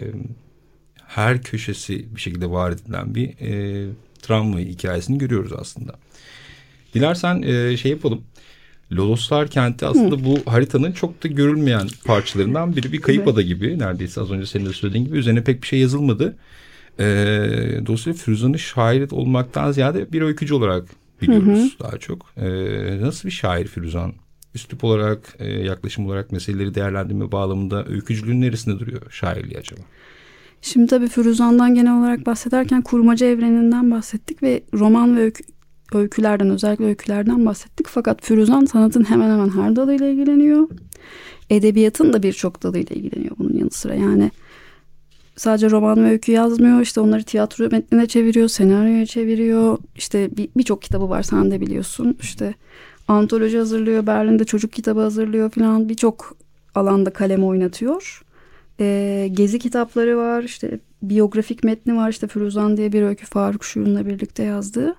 her 1.08 1.42
köşesi 1.42 2.16
bir 2.16 2.22
şekilde 2.22 2.50
var 2.50 2.72
edilen 2.72 3.16
bir 3.16 3.30
e, 3.42 3.88
travma 4.22 4.60
hikayesini 4.60 5.18
görüyoruz 5.18 5.52
aslında. 5.54 5.96
Dilersen 6.94 7.42
e, 7.42 7.78
şey 7.78 7.92
yapalım. 7.92 8.24
Loloslar 8.96 9.48
kenti 9.48 9.86
aslında 9.86 10.16
Hı. 10.16 10.26
bu 10.26 10.52
haritanın 10.52 10.92
çok 10.92 11.24
da 11.24 11.28
görülmeyen 11.28 11.88
parçalarından 12.06 12.76
biri. 12.76 12.92
Bir 12.92 13.02
kayıp 13.02 13.28
ada 13.28 13.42
gibi 13.42 13.80
neredeyse 13.80 14.22
az 14.22 14.32
önce 14.32 14.46
senin 14.46 14.66
de 14.66 14.74
söylediğin 14.74 15.06
gibi. 15.06 15.18
Üzerine 15.18 15.44
pek 15.44 15.62
bir 15.62 15.68
şey 15.68 15.80
yazılmadı. 15.80 16.36
E, 17.00 17.06
dolayısıyla 17.86 18.18
Firuzan'ı 18.18 18.60
şair 18.60 19.12
olmaktan 19.12 19.72
ziyade 19.72 20.12
bir 20.12 20.22
öykücü 20.22 20.54
olarak 20.54 20.86
biliyoruz 21.22 21.60
hı 21.80 21.86
hı. 21.86 21.90
daha 21.90 21.98
çok. 21.98 22.26
E, 22.38 22.48
nasıl 23.02 23.28
bir 23.28 23.34
şair 23.34 23.68
Firuzan? 23.68 24.14
Üslup 24.56 24.84
olarak, 24.84 25.36
e, 25.40 25.50
yaklaşım 25.50 26.06
olarak 26.06 26.32
meseleleri 26.32 26.76
değerlendirme 26.76 27.32
bağlamında 27.32 27.86
öykücülüğün 27.86 28.42
neresinde 28.42 28.80
duruyor 28.80 29.02
şairliği 29.12 29.58
acaba? 29.58 29.82
Şimdi 30.62 30.88
tabii 30.88 31.08
Firuzan'dan 31.08 31.76
genel 31.76 32.00
olarak 32.00 32.26
bahsederken 32.26 32.82
kurmaca 32.82 33.28
evreninden 33.28 33.92
bahsettik 33.92 34.44
ve 34.44 34.64
roman 34.74 35.18
ve 35.18 35.22
öykü, 35.22 35.44
öykülerden 35.94 36.50
özellikle 36.50 36.86
öykülerden 36.86 37.46
bahsettik. 37.46 37.88
Fakat 37.88 38.22
Firuzan 38.22 38.66
sanatın 38.66 39.04
hemen 39.04 39.32
hemen 39.32 39.50
her 39.50 39.76
dalıyla 39.76 40.08
ilgileniyor. 40.08 40.68
Edebiyatın 41.50 42.14
da 42.14 42.24
birçok 42.24 42.64
dalıyla 42.64 42.96
ilgileniyor 42.96 43.36
bunun 43.40 43.58
yanı 43.58 43.72
sıra. 43.72 43.96
Yani 43.96 44.32
sadece 45.36 45.70
roman 45.70 46.06
ve 46.06 46.10
öykü 46.10 46.32
yazmıyor. 46.32 46.82
İşte 46.82 47.02
onları 47.02 47.24
tiyatro 47.24 47.70
metnine 47.70 48.08
çeviriyor, 48.08 48.48
senaryoya 48.48 49.06
çeviriyor. 49.06 49.78
İşte 49.96 50.30
birçok 50.58 50.82
bir 50.82 50.86
kitabı 50.86 51.10
var 51.10 51.24
sen 51.24 51.52
de 51.52 51.62
biliyorsun. 51.62 52.18
İşte 52.22 52.54
antoloji 53.08 53.58
hazırlıyor, 53.58 54.08
Berlin'de 54.08 54.44
çocuk 54.44 54.72
kitabı 54.72 55.00
hazırlıyor 55.00 55.50
falan. 55.50 55.90
Birçok 55.90 56.38
alanda 56.76 57.10
kalem 57.10 57.44
oynatıyor. 57.44 58.24
Ee, 58.80 59.30
gezi 59.32 59.60
kitapları 59.60 60.18
var, 60.18 60.44
işte 60.44 60.80
biyografik 61.02 61.64
metni 61.64 61.96
var. 61.96 62.10
İşte 62.10 62.28
Firuzan 62.28 62.78
diye 62.78 62.92
bir 62.92 63.02
öykü 63.02 63.26
Faruk 63.26 63.64
Şuur'unla 63.64 64.06
birlikte 64.06 64.44
yazdığı. 64.44 64.96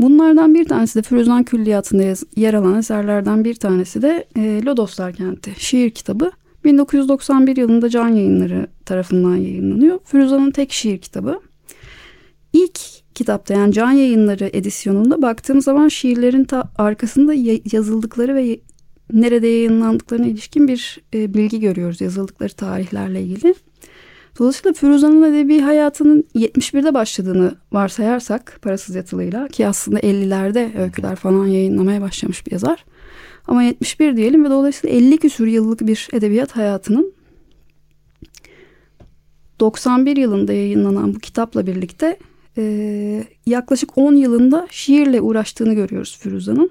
Bunlardan 0.00 0.54
bir 0.54 0.64
tanesi 0.64 0.98
de 0.98 1.02
Firuzan 1.02 1.44
Külliyatı'nda 1.44 2.14
yer 2.36 2.54
alan 2.54 2.78
eserlerden 2.78 3.44
bir 3.44 3.54
tanesi 3.54 4.02
de 4.02 4.24
e, 4.36 4.62
Lodoslar 4.64 5.12
Kenti 5.12 5.54
şiir 5.56 5.90
kitabı. 5.90 6.30
1991 6.64 7.56
yılında 7.56 7.88
Can 7.88 8.08
Yayınları 8.08 8.66
tarafından 8.84 9.36
yayınlanıyor. 9.36 9.98
Firuzan'ın 10.04 10.50
tek 10.50 10.72
şiir 10.72 10.98
kitabı. 10.98 11.40
İlk 12.52 12.80
kitapta 13.14 13.54
yani 13.54 13.72
Can 13.72 13.90
Yayınları 13.90 14.50
edisyonunda 14.52 15.22
baktığım 15.22 15.62
zaman 15.62 15.88
şiirlerin 15.88 16.44
ta 16.44 16.70
arkasında 16.76 17.34
yazıldıkları 17.72 18.34
ve 18.34 18.60
nerede 19.12 19.46
yayınlandıklarına 19.46 20.26
ilişkin 20.26 20.68
bir 20.68 21.00
e, 21.14 21.34
bilgi 21.34 21.60
görüyoruz 21.60 22.00
yazıldıkları 22.00 22.52
tarihlerle 22.52 23.22
ilgili. 23.22 23.54
Dolayısıyla 24.38 24.72
Firuza'nın 24.72 25.34
edebi 25.34 25.60
hayatının 25.60 26.24
71'de 26.34 26.94
başladığını 26.94 27.54
varsayarsak 27.72 28.58
parasız 28.62 28.94
yatılıyla 28.94 29.48
ki 29.48 29.66
aslında 29.66 30.00
50'lerde 30.00 30.78
öyküler 30.82 31.16
falan 31.16 31.46
yayınlamaya 31.46 32.00
başlamış 32.00 32.46
bir 32.46 32.52
yazar. 32.52 32.84
Ama 33.48 33.62
71 33.62 34.16
diyelim 34.16 34.44
ve 34.44 34.50
dolayısıyla 34.50 34.96
50 34.96 35.18
küsur 35.18 35.46
yıllık 35.46 35.86
bir 35.86 36.08
edebiyat 36.12 36.56
hayatının 36.56 37.12
91 39.60 40.16
yılında 40.16 40.52
yayınlanan 40.52 41.14
bu 41.14 41.18
kitapla 41.18 41.66
birlikte 41.66 42.18
e, 42.58 43.24
yaklaşık 43.46 43.98
10 43.98 44.14
yılında 44.14 44.66
şiirle 44.70 45.20
uğraştığını 45.20 45.74
görüyoruz 45.74 46.18
Firuza'nın. 46.18 46.70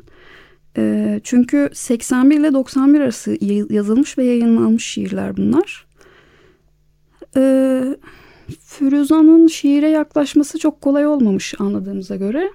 E, 0.78 1.20
çünkü 1.24 1.70
81 1.74 2.40
ile 2.40 2.54
91 2.54 3.00
arası 3.00 3.38
yazılmış 3.74 4.18
ve 4.18 4.24
yayınlanmış 4.24 4.86
şiirler 4.86 5.38
bunlar. 5.38 5.85
E, 7.38 7.84
Firuza'nın 8.60 9.48
şiire 9.48 9.90
yaklaşması 9.90 10.60
çok 10.60 10.82
kolay 10.82 11.08
olmamış 11.08 11.54
anladığımıza 11.60 12.16
göre. 12.16 12.50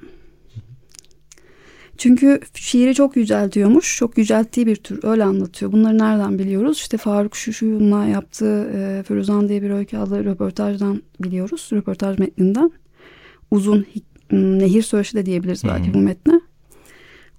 Çünkü 2.00 2.40
şiiri 2.54 2.94
çok 2.94 3.16
yüceltiyormuş. 3.16 3.96
Çok 3.96 4.18
yücelttiği 4.18 4.66
bir 4.66 4.76
tür. 4.76 5.00
Öyle 5.02 5.24
anlatıyor. 5.24 5.72
Bunları 5.72 5.98
nereden 5.98 6.38
biliyoruz? 6.38 6.76
İşte 6.78 6.96
Faruk 6.96 7.36
Şuşu'nunla 7.36 8.04
yaptığı 8.04 8.70
e, 8.74 9.02
Firuzan 9.02 9.48
diye 9.48 9.62
bir 9.62 9.70
öykü 9.70 9.96
adlı 9.96 10.24
röportajdan 10.24 11.02
biliyoruz. 11.20 11.68
Röportaj 11.72 12.18
metninden. 12.18 12.70
Uzun 13.50 13.86
nehir 14.32 14.82
söyleşi 14.82 15.16
de 15.16 15.26
diyebiliriz 15.26 15.64
belki 15.64 15.86
hmm. 15.86 15.94
bu 15.94 15.98
metne. 15.98 16.40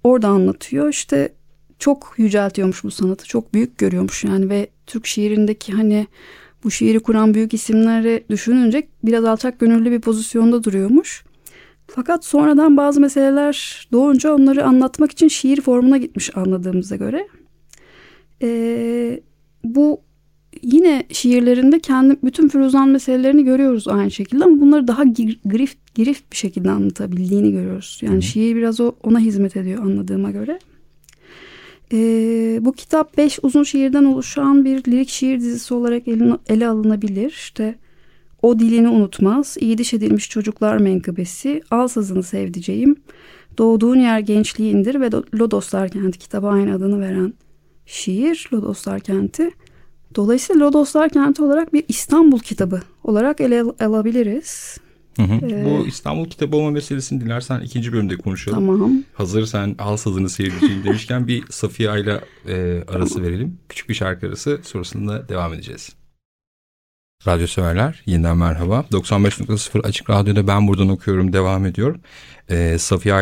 Orada 0.04 0.28
anlatıyor. 0.28 0.88
İşte 0.88 1.32
çok 1.78 2.14
yüceltiyormuş 2.16 2.84
bu 2.84 2.90
sanatı. 2.90 3.26
Çok 3.26 3.54
büyük 3.54 3.78
görüyormuş 3.78 4.24
yani 4.24 4.48
ve 4.48 4.66
Türk 4.86 5.06
şiirindeki 5.06 5.72
hani 5.72 6.06
bu 6.64 6.70
şiiri 6.70 7.00
kuran 7.00 7.34
büyük 7.34 7.54
isimleri 7.54 8.24
düşününce 8.30 8.88
biraz 9.04 9.24
alçak 9.24 9.60
gönüllü 9.60 9.90
bir 9.90 10.00
pozisyonda 10.00 10.64
duruyormuş. 10.64 11.24
Fakat 11.86 12.24
sonradan 12.24 12.76
bazı 12.76 13.00
meseleler 13.00 13.88
doğunca 13.92 14.34
onları 14.34 14.64
anlatmak 14.64 15.12
için 15.12 15.28
şiir 15.28 15.60
formuna 15.60 15.96
gitmiş 15.96 16.36
anladığımıza 16.36 16.96
göre. 16.96 17.28
Ee, 18.42 19.20
bu 19.64 20.00
yine 20.62 21.04
şiirlerinde 21.10 21.78
kendi 21.78 22.16
bütün 22.24 22.48
Firuzan 22.48 22.88
meselelerini 22.88 23.44
görüyoruz 23.44 23.88
aynı 23.88 24.10
şekilde 24.10 24.44
ama 24.44 24.60
bunları 24.60 24.88
daha 24.88 25.04
girift, 25.04 25.94
girift 25.94 26.32
bir 26.32 26.36
şekilde 26.36 26.70
anlatabildiğini 26.70 27.52
görüyoruz. 27.52 28.00
Yani 28.02 28.16
Hı. 28.16 28.22
şiir 28.22 28.56
biraz 28.56 28.80
o, 28.80 28.92
ona 29.02 29.18
hizmet 29.18 29.56
ediyor 29.56 29.84
anladığıma 29.84 30.30
göre. 30.30 30.58
Ee, 31.92 32.58
bu 32.60 32.72
kitap 32.72 33.16
beş 33.16 33.38
uzun 33.42 33.62
şiirden 33.62 34.04
oluşan 34.04 34.64
bir 34.64 34.78
lirik 34.78 35.08
şiir 35.08 35.40
dizisi 35.40 35.74
olarak 35.74 36.08
ele, 36.48 36.68
alınabilir. 36.68 37.30
İşte 37.30 37.74
O 38.42 38.58
Dilini 38.58 38.88
Unutmaz, 38.88 39.56
İyi 39.60 39.78
Diş 39.78 39.94
Edilmiş 39.94 40.30
Çocuklar 40.30 40.76
Menkıbesi, 40.76 41.62
Al 41.70 41.88
Sazını 41.88 42.22
Sevdiceğim, 42.22 42.96
Doğduğun 43.58 43.96
Yer 43.96 44.18
Gençliğindir 44.18 45.00
ve 45.00 45.10
Lodoslar 45.34 45.88
Kenti 45.88 46.18
kitabı 46.18 46.48
aynı 46.48 46.74
adını 46.74 47.00
veren 47.00 47.34
şiir 47.86 48.48
Lodoslar 48.52 49.00
Kenti. 49.00 49.50
Dolayısıyla 50.14 50.66
Lodoslar 50.66 51.08
Kenti 51.08 51.42
olarak 51.42 51.72
bir 51.72 51.84
İstanbul 51.88 52.38
kitabı 52.38 52.80
olarak 53.04 53.40
ele 53.40 53.62
alabiliriz. 53.62 54.78
Hı 55.16 55.22
hı. 55.22 55.46
Ee, 55.46 55.64
Bu 55.64 55.86
İstanbul 55.86 56.28
kitabı 56.28 56.56
olma 56.56 56.70
meselesini 56.70 57.20
dilersen 57.20 57.60
ikinci 57.60 57.92
bölümde 57.92 58.16
konuşalım. 58.16 58.66
Tamam. 58.66 58.92
Hazır 59.14 59.46
sen 59.46 59.74
al 59.78 59.96
sazını 59.96 60.28
sevdiceğim 60.28 60.84
demişken 60.84 61.26
bir 61.28 61.44
Safiye 61.50 61.90
Ayla 61.90 62.20
e, 62.48 62.82
arası 62.88 63.14
tamam. 63.14 63.28
verelim. 63.28 63.58
Küçük 63.68 63.88
bir 63.88 63.94
şarkı 63.94 64.26
arası 64.26 64.60
sonrasında 64.64 65.28
devam 65.28 65.54
edeceğiz. 65.54 65.92
Radyo 67.26 67.46
severler 67.46 68.02
yeniden 68.06 68.36
merhaba. 68.36 68.84
95.0 68.92 69.82
Açık 69.82 70.10
Radyo'da 70.10 70.46
ben 70.46 70.68
buradan 70.68 70.88
okuyorum 70.88 71.32
devam 71.32 71.66
ediyor. 71.66 71.96
Ee, 72.50 72.78
Safiye 72.78 73.14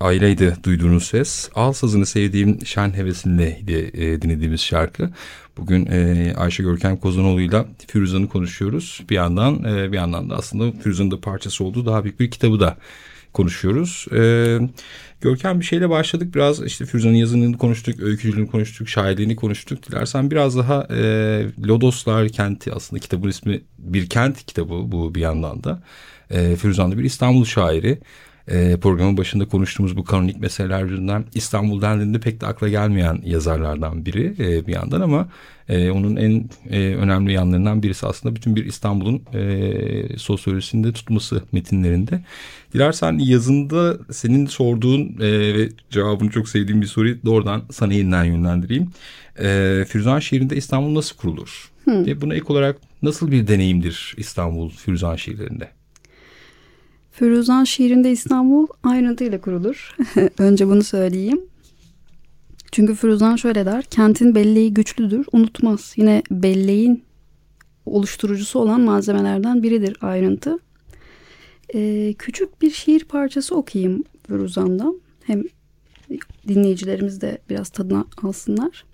Ayla'ydı 0.00 0.56
duyduğunuz 0.64 1.06
ses. 1.06 1.50
Al 1.54 1.72
sazını 1.72 2.06
sevdiğim 2.06 2.66
şen 2.66 2.96
hevesinde 2.96 3.60
e, 3.68 4.22
dinlediğimiz 4.22 4.60
şarkı. 4.60 5.10
Bugün 5.56 5.86
e, 5.86 6.32
Ayşe 6.36 6.62
Görkem 6.62 6.96
Kozanoğlu'yla 6.96 7.66
Firuzan'ı 7.86 8.28
konuşuyoruz. 8.28 9.02
Bir 9.10 9.14
yandan 9.14 9.64
e, 9.64 9.92
bir 9.92 9.96
yandan 9.96 10.30
da 10.30 10.36
aslında 10.36 10.78
Firuzan'ın 10.82 11.10
da 11.10 11.20
parçası 11.20 11.64
olduğu 11.64 11.86
daha 11.86 12.04
büyük 12.04 12.20
bir 12.20 12.30
kitabı 12.30 12.60
da 12.60 12.76
konuşuyoruz. 13.36 14.06
E, 14.12 14.58
Görkem 15.20 15.60
bir 15.60 15.64
şeyle 15.64 15.90
başladık. 15.90 16.34
Biraz 16.34 16.62
işte 16.62 16.86
Firuzan'ın 16.86 17.14
yazınını 17.14 17.58
konuştuk, 17.58 18.00
öykücülüğünü 18.00 18.50
konuştuk, 18.50 18.88
şairliğini 18.88 19.36
konuştuk. 19.36 19.88
Dilersen 19.88 20.30
biraz 20.30 20.56
daha 20.56 20.86
e, 20.90 21.00
Lodoslar 21.66 22.28
kenti 22.28 22.72
aslında 22.72 23.00
kitabın 23.00 23.28
ismi 23.28 23.62
bir 23.78 24.08
kent 24.08 24.46
kitabı 24.46 24.92
bu 24.92 25.14
bir 25.14 25.20
yandan 25.20 25.64
da. 25.64 25.82
E, 26.30 26.56
da 26.56 26.98
bir 26.98 27.04
İstanbul 27.04 27.44
şairi 27.44 27.98
e, 28.48 28.76
programın 28.76 29.16
başında 29.16 29.48
konuştuğumuz 29.48 29.96
bu 29.96 30.04
kanonik 30.04 30.40
meseleler 30.40 30.84
yüzünden 30.84 31.24
İstanbul 31.34 31.82
dendiğinde 31.82 32.20
pek 32.20 32.40
de 32.40 32.46
akla 32.46 32.68
gelmeyen 32.68 33.20
yazarlardan 33.24 34.06
biri 34.06 34.34
e, 34.38 34.66
bir 34.66 34.72
yandan 34.72 35.00
ama 35.00 35.28
e, 35.68 35.90
onun 35.90 36.16
en 36.16 36.50
e, 36.70 36.94
önemli 36.94 37.32
yanlarından 37.32 37.82
birisi 37.82 38.06
aslında 38.06 38.36
bütün 38.36 38.56
bir 38.56 38.64
İstanbul'un 38.64 39.22
e, 39.34 40.18
sosyolojisinde 40.18 40.92
tutması 40.92 41.42
metinlerinde. 41.52 42.24
Dilersen 42.74 43.18
yazında 43.18 43.98
senin 44.10 44.46
sorduğun 44.46 45.16
e, 45.20 45.54
ve 45.54 45.68
cevabını 45.90 46.30
çok 46.30 46.48
sevdiğim 46.48 46.80
bir 46.80 46.86
soruyu 46.86 47.22
doğrudan 47.24 47.62
sana 47.70 47.92
yeniden 47.92 48.24
yönlendireyim. 48.24 48.90
E, 49.38 49.84
Firuzan 49.88 50.18
şiirinde 50.18 50.56
İstanbul 50.56 50.94
nasıl 50.94 51.16
kurulur? 51.16 51.70
Hmm. 51.84 52.06
Ve 52.06 52.20
buna 52.20 52.34
ek 52.34 52.44
olarak 52.48 52.76
nasıl 53.02 53.30
bir 53.30 53.46
deneyimdir 53.46 54.14
İstanbul 54.16 54.70
Firuzan 54.70 55.16
şiirlerinde? 55.16 55.75
Firuzan 57.18 57.64
şiirinde 57.64 58.10
İstanbul 58.10 58.66
ayrıntıyla 58.82 59.40
kurulur. 59.40 59.96
Önce 60.38 60.68
bunu 60.68 60.82
söyleyeyim. 60.82 61.40
Çünkü 62.72 62.94
Firuzan 62.94 63.36
şöyle 63.36 63.66
der. 63.66 63.84
Kentin 63.84 64.34
belleği 64.34 64.74
güçlüdür, 64.74 65.26
unutmaz. 65.32 65.94
Yine 65.96 66.22
belleğin 66.30 67.04
oluşturucusu 67.86 68.58
olan 68.58 68.80
malzemelerden 68.80 69.62
biridir 69.62 69.96
ayrıntı. 70.00 70.58
Ee, 71.74 72.14
küçük 72.18 72.62
bir 72.62 72.70
şiir 72.70 73.04
parçası 73.04 73.54
okuyayım 73.54 74.04
Firuzan'dan. 74.26 75.00
Hem 75.22 75.42
dinleyicilerimiz 76.48 77.20
de 77.20 77.38
biraz 77.50 77.68
tadına 77.68 78.04
alsınlar. 78.22 78.84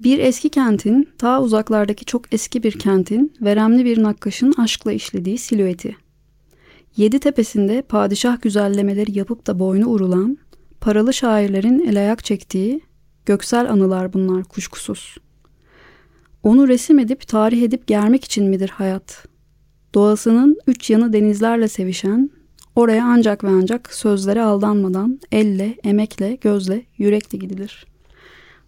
Bir 0.00 0.18
eski 0.18 0.48
kentin, 0.48 1.08
ta 1.18 1.42
uzaklardaki 1.42 2.04
çok 2.04 2.34
eski 2.34 2.62
bir 2.62 2.78
kentin, 2.78 3.32
veremli 3.40 3.84
bir 3.84 4.02
nakkaşın 4.02 4.54
aşkla 4.58 4.92
işlediği 4.92 5.38
silüeti. 5.38 6.01
Yedi 6.96 7.18
tepesinde 7.18 7.82
padişah 7.82 8.42
güzellemeleri 8.42 9.18
yapıp 9.18 9.46
da 9.46 9.58
boynu 9.58 9.86
urulan, 9.86 10.38
paralı 10.80 11.14
şairlerin 11.14 11.78
el 11.78 11.98
ayak 11.98 12.24
çektiği, 12.24 12.80
göksel 13.26 13.70
anılar 13.70 14.12
bunlar 14.12 14.44
kuşkusuz. 14.44 15.16
Onu 16.42 16.68
resim 16.68 16.98
edip 16.98 17.28
tarih 17.28 17.62
edip 17.62 17.86
germek 17.86 18.24
için 18.24 18.48
midir 18.48 18.68
hayat? 18.68 19.26
Doğasının 19.94 20.58
üç 20.66 20.90
yanı 20.90 21.12
denizlerle 21.12 21.68
sevişen, 21.68 22.30
oraya 22.76 23.06
ancak 23.06 23.44
ve 23.44 23.48
ancak 23.48 23.94
sözlere 23.94 24.42
aldanmadan 24.42 25.20
elle, 25.32 25.76
emekle, 25.84 26.34
gözle, 26.34 26.82
yürekle 26.98 27.38
gidilir. 27.38 27.86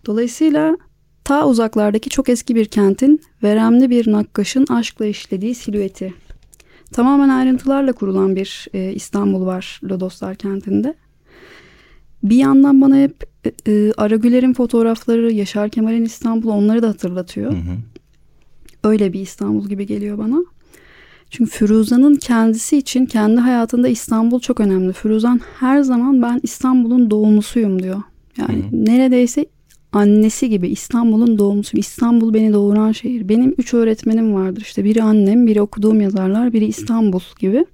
Dolayısıyla 0.07 0.77
ta 1.25 1.47
uzaklardaki 1.47 2.11
çok 2.11 2.29
eski 2.29 2.55
bir 2.55 2.65
kentin 2.65 3.21
veremli 3.43 3.91
bir 3.91 4.13
nakkaşın 4.13 4.67
aşkla 4.71 5.07
işlediği 5.07 5.55
silüeti 5.55 6.15
Tamamen 6.93 7.29
ayrıntılarla 7.29 7.93
kurulan 7.93 8.37
bir 8.37 8.69
e, 8.75 8.93
İstanbul 8.93 9.47
var 9.47 9.81
Lodoslar 9.85 10.35
kentinde. 10.35 10.95
Bir 12.23 12.37
yandan 12.37 12.81
bana 12.81 12.97
hep 12.97 13.25
e, 13.45 13.73
e, 13.73 13.93
Aragüler'in 13.97 14.55
fotoğrafları, 14.55 15.33
Yaşar 15.33 15.69
Kemal'in 15.69 16.05
İstanbul 16.05 16.49
onları 16.49 16.83
da 16.83 16.89
hatırlatıyor. 16.89 17.53
Hı 17.53 17.57
hı. 17.57 17.77
Öyle 18.85 19.13
bir 19.13 19.21
İstanbul 19.21 19.69
gibi 19.69 19.87
geliyor 19.87 20.19
bana. 20.19 20.45
Çünkü 21.31 21.51
Firuza'nın 21.51 22.15
kendisi 22.15 22.79
için 22.79 23.07
kendi 23.07 23.41
hayatında 23.41 23.89
İstanbul 23.89 24.41
çok 24.41 24.61
önemli. 24.61 24.93
Firuzan 24.93 25.41
her 25.61 25.83
zaman 25.83 26.23
ben 26.23 26.41
İstanbul'un 26.43 27.11
doğumlusuyum 27.11 27.83
diyor. 27.83 28.03
Yani 28.39 28.63
hı 28.63 28.67
hı. 28.67 28.85
neredeyse 28.85 29.47
annesi 29.95 30.49
gibi 30.49 30.69
İstanbul'un 30.69 31.39
doğumlusu. 31.39 31.77
İstanbul 31.77 32.35
beni 32.35 32.53
doğuran 32.53 32.93
şehir. 32.93 33.29
Benim 33.29 33.55
üç 33.59 33.75
öğretmenim 33.75 34.35
vardır. 34.35 34.63
İşte 34.63 34.85
biri 34.85 35.03
annem, 35.03 35.47
biri 35.47 35.61
okuduğum 35.61 36.01
yazarlar, 36.01 36.53
biri 36.53 36.65
İstanbul 36.65 37.21
gibi. 37.39 37.67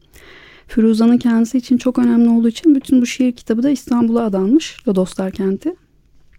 Firuza'nın 0.67 1.19
kendisi 1.19 1.59
için 1.59 1.77
çok 1.79 1.99
önemli 1.99 2.29
olduğu 2.29 2.49
için 2.49 2.75
bütün 2.75 3.03
bu 3.03 3.07
şiir 3.07 3.33
kitabı 3.33 3.63
da 3.63 3.71
İstanbul'a 3.71 4.25
adanmış. 4.25 4.89
Lodoslar 4.89 5.31
kenti. 5.31 5.75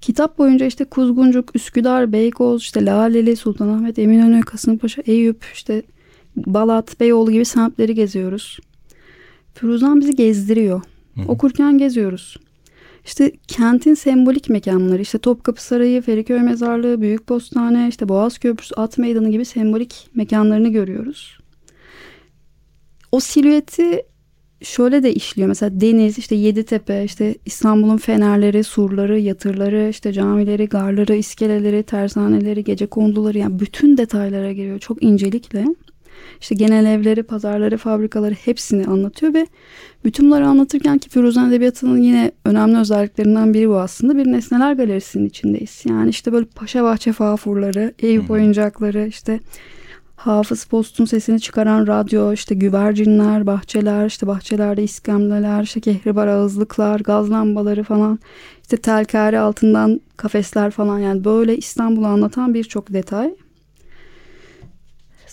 Kitap 0.02 0.38
boyunca 0.38 0.66
işte 0.66 0.86
Kuzguncuk, 0.86 1.56
Üsküdar, 1.56 2.12
Beykoz, 2.12 2.62
işte 2.62 2.86
Laleli, 2.86 3.36
Sultanahmet, 3.36 4.00
Eminönü, 4.00 4.42
Kasımpaşa, 4.42 5.02
Eyüp, 5.06 5.46
işte 5.54 5.84
Balat, 6.36 7.00
Beyoğlu 7.00 7.32
gibi 7.32 7.46
semtleri 7.46 7.96
geziyoruz. 7.96 8.60
Firuzan 9.54 10.02
bizi 10.02 10.16
gezdiriyor. 10.16 10.82
Hı. 11.16 11.22
Okurken 11.28 11.78
geziyoruz. 11.78 12.38
İşte 13.06 13.32
kentin 13.48 13.94
sembolik 13.94 14.50
mekanları 14.50 15.02
işte 15.02 15.18
Topkapı 15.18 15.64
Sarayı, 15.64 16.02
Feriköy 16.02 16.40
Mezarlığı, 16.40 17.02
Büyük 17.02 17.28
Postane, 17.28 17.88
işte 17.90 18.10
Boğaz 18.10 18.38
Köprüsü, 18.38 18.76
At 18.76 18.98
Meydanı 18.98 19.30
gibi 19.30 19.46
sembolik 19.46 20.10
mekanlarını 20.16 20.70
görüyoruz. 20.70 21.38
O 23.12 23.20
silüeti 23.20 24.04
şöyle 24.62 25.04
de 25.04 25.14
işliyor. 25.14 25.48
Mesela 25.48 25.82
deniz, 25.82 26.18
işte 26.18 26.36
Yeditepe, 26.36 27.04
işte 27.04 27.36
İstanbul'un 27.46 27.98
fenerleri, 27.98 28.64
surları, 28.64 29.20
yatırları, 29.20 29.90
işte 29.90 30.14
camileri, 30.14 30.66
garları, 30.66 31.16
iskeleleri, 31.16 31.84
tersaneleri, 31.84 32.64
gece 32.64 32.88
konduları 32.88 33.38
yani 33.38 33.60
bütün 33.60 33.98
detaylara 33.98 34.52
giriyor 34.52 34.80
çok 34.80 35.04
incelikle. 35.04 35.66
İşte 36.42 36.56
genel 36.56 36.86
evleri, 36.86 37.24
pazarları, 37.24 37.78
fabrikaları 37.78 38.34
hepsini 38.34 38.86
anlatıyor 38.86 39.34
ve 39.34 39.48
bütün 40.06 40.26
bunları 40.26 40.48
anlatırken 40.48 40.98
ki 40.98 41.10
Firuzan 41.10 41.50
Edebiyatı'nın 41.50 42.02
yine 42.02 42.32
önemli 42.46 42.78
özelliklerinden 42.78 43.54
biri 43.54 43.70
bu 43.70 43.80
aslında. 43.80 44.18
Bir 44.18 44.32
nesneler 44.32 44.74
galerisinin 44.74 45.26
içindeyiz. 45.26 45.84
Yani 45.90 46.10
işte 46.10 46.32
böyle 46.32 46.46
Paşa 46.46 46.84
Bahçe 46.84 47.14
fafurları, 47.14 47.94
Eyüp 48.00 48.32
oyuncakları, 48.32 49.08
işte 49.08 49.40
Hafız 50.16 50.66
Post'un 50.66 51.06
sesini 51.06 51.40
çıkaran 51.40 51.88
radyo, 51.88 52.34
işte 52.34 52.56
güvercinler, 52.56 53.48
bahçeler, 53.48 54.06
işte 54.06 54.28
bahçelerde 54.28 54.84
iskemleler, 54.84 55.64
işte 55.64 55.80
kehribar 55.80 56.28
ağızlıklar, 56.28 57.00
gaz 57.00 57.32
lambaları 57.32 57.84
falan, 57.84 58.20
işte 58.62 58.78
telkari 58.78 59.40
altından 59.40 60.02
kafesler 60.18 60.72
falan 60.72 61.00
yani 61.00 61.24
böyle 61.24 61.58
İstanbul'u 61.58 62.08
anlatan 62.08 62.54
birçok 62.54 62.94
detay. 62.94 63.36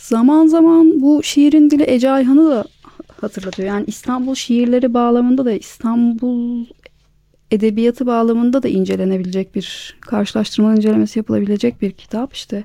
Zaman 0.08 0.46
zaman 0.46 1.00
bu 1.00 1.22
şiirin 1.22 1.70
dili 1.70 1.84
Ece 1.86 2.10
Ayhan'ı 2.10 2.50
da 2.50 2.64
hatırlatıyor. 3.20 3.68
Yani 3.68 3.84
İstanbul 3.86 4.34
şiirleri 4.34 4.94
bağlamında 4.94 5.44
da 5.44 5.52
İstanbul 5.52 6.66
edebiyatı 7.50 8.06
bağlamında 8.06 8.62
da 8.62 8.68
incelenebilecek 8.68 9.54
bir 9.54 9.96
karşılaştırma 10.00 10.74
incelemesi 10.74 11.18
yapılabilecek 11.18 11.82
bir 11.82 11.90
kitap. 11.90 12.34
İşte 12.34 12.64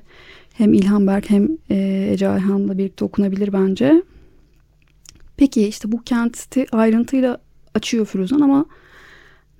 hem 0.52 0.72
İlhan 0.72 1.06
Berk 1.06 1.30
hem 1.30 1.48
e, 1.70 2.08
Ece 2.12 2.28
Ayhan'la 2.28 2.78
birlikte 2.78 3.04
okunabilir 3.04 3.52
bence. 3.52 4.02
Peki 5.36 5.66
işte 5.66 5.92
bu 5.92 6.02
kenti 6.02 6.66
ayrıntıyla 6.72 7.38
açıyor 7.74 8.06
Firuzan 8.06 8.40
ama 8.40 8.66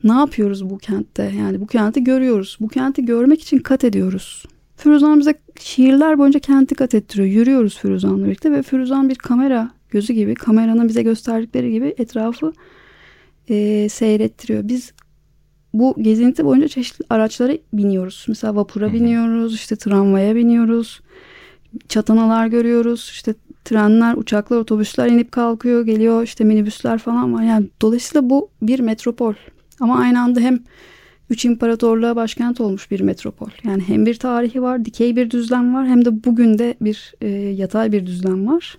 ne 0.04 0.12
yapıyoruz 0.12 0.70
bu 0.70 0.78
kentte? 0.78 1.32
Yani 1.38 1.60
bu 1.60 1.66
kenti 1.66 2.04
görüyoruz. 2.04 2.56
Bu 2.60 2.68
kenti 2.68 3.04
görmek 3.04 3.42
için 3.42 3.58
kat 3.58 3.84
ediyoruz. 3.84 4.44
Firuzan 4.76 5.20
bize 5.20 5.34
şiirler 5.60 6.18
boyunca 6.18 6.40
kenti 6.40 6.74
kat 6.74 6.94
ettiriyor. 6.94 7.28
Yürüyoruz 7.28 7.78
Firuzan'la 7.78 8.24
birlikte 8.24 8.52
ve 8.52 8.62
Firuzan 8.62 9.08
bir 9.08 9.14
kamera 9.14 9.70
gözü 9.90 10.12
gibi 10.12 10.34
kameranın 10.34 10.88
bize 10.88 11.02
gösterdikleri 11.02 11.72
gibi 11.72 11.94
etrafı 11.98 12.52
e, 13.48 13.88
seyrettiriyor. 13.88 14.68
Biz 14.68 14.92
bu 15.74 15.94
gezinti 15.98 16.44
boyunca 16.44 16.68
çeşitli 16.68 17.04
araçlara 17.10 17.52
biniyoruz. 17.72 18.24
Mesela 18.28 18.56
vapura 18.56 18.92
biniyoruz, 18.92 19.54
işte 19.54 19.76
tramvaya 19.76 20.36
biniyoruz, 20.36 21.00
çatanalar 21.88 22.46
görüyoruz, 22.46 23.10
işte 23.12 23.34
trenler, 23.64 24.14
uçaklar, 24.14 24.56
otobüsler 24.56 25.08
inip 25.08 25.32
kalkıyor, 25.32 25.86
geliyor, 25.86 26.22
işte 26.22 26.44
minibüsler 26.44 26.98
falan 26.98 27.34
var. 27.34 27.42
Yani 27.42 27.66
dolayısıyla 27.82 28.30
bu 28.30 28.48
bir 28.62 28.80
metropol. 28.80 29.34
Ama 29.80 29.98
aynı 29.98 30.20
anda 30.20 30.40
hem 30.40 30.58
üç 31.30 31.44
imparatorluğa 31.44 32.16
başkent 32.16 32.60
olmuş 32.60 32.90
bir 32.90 33.00
metropol. 33.00 33.48
Yani 33.64 33.82
hem 33.86 34.06
bir 34.06 34.14
tarihi 34.14 34.62
var, 34.62 34.84
dikey 34.84 35.16
bir 35.16 35.30
düzlem 35.30 35.74
var 35.74 35.86
hem 35.86 36.04
de 36.04 36.24
bugün 36.24 36.58
de 36.58 36.74
bir 36.80 37.14
e, 37.20 37.28
yatay 37.28 37.92
bir 37.92 38.06
düzlem 38.06 38.46
var. 38.46 38.78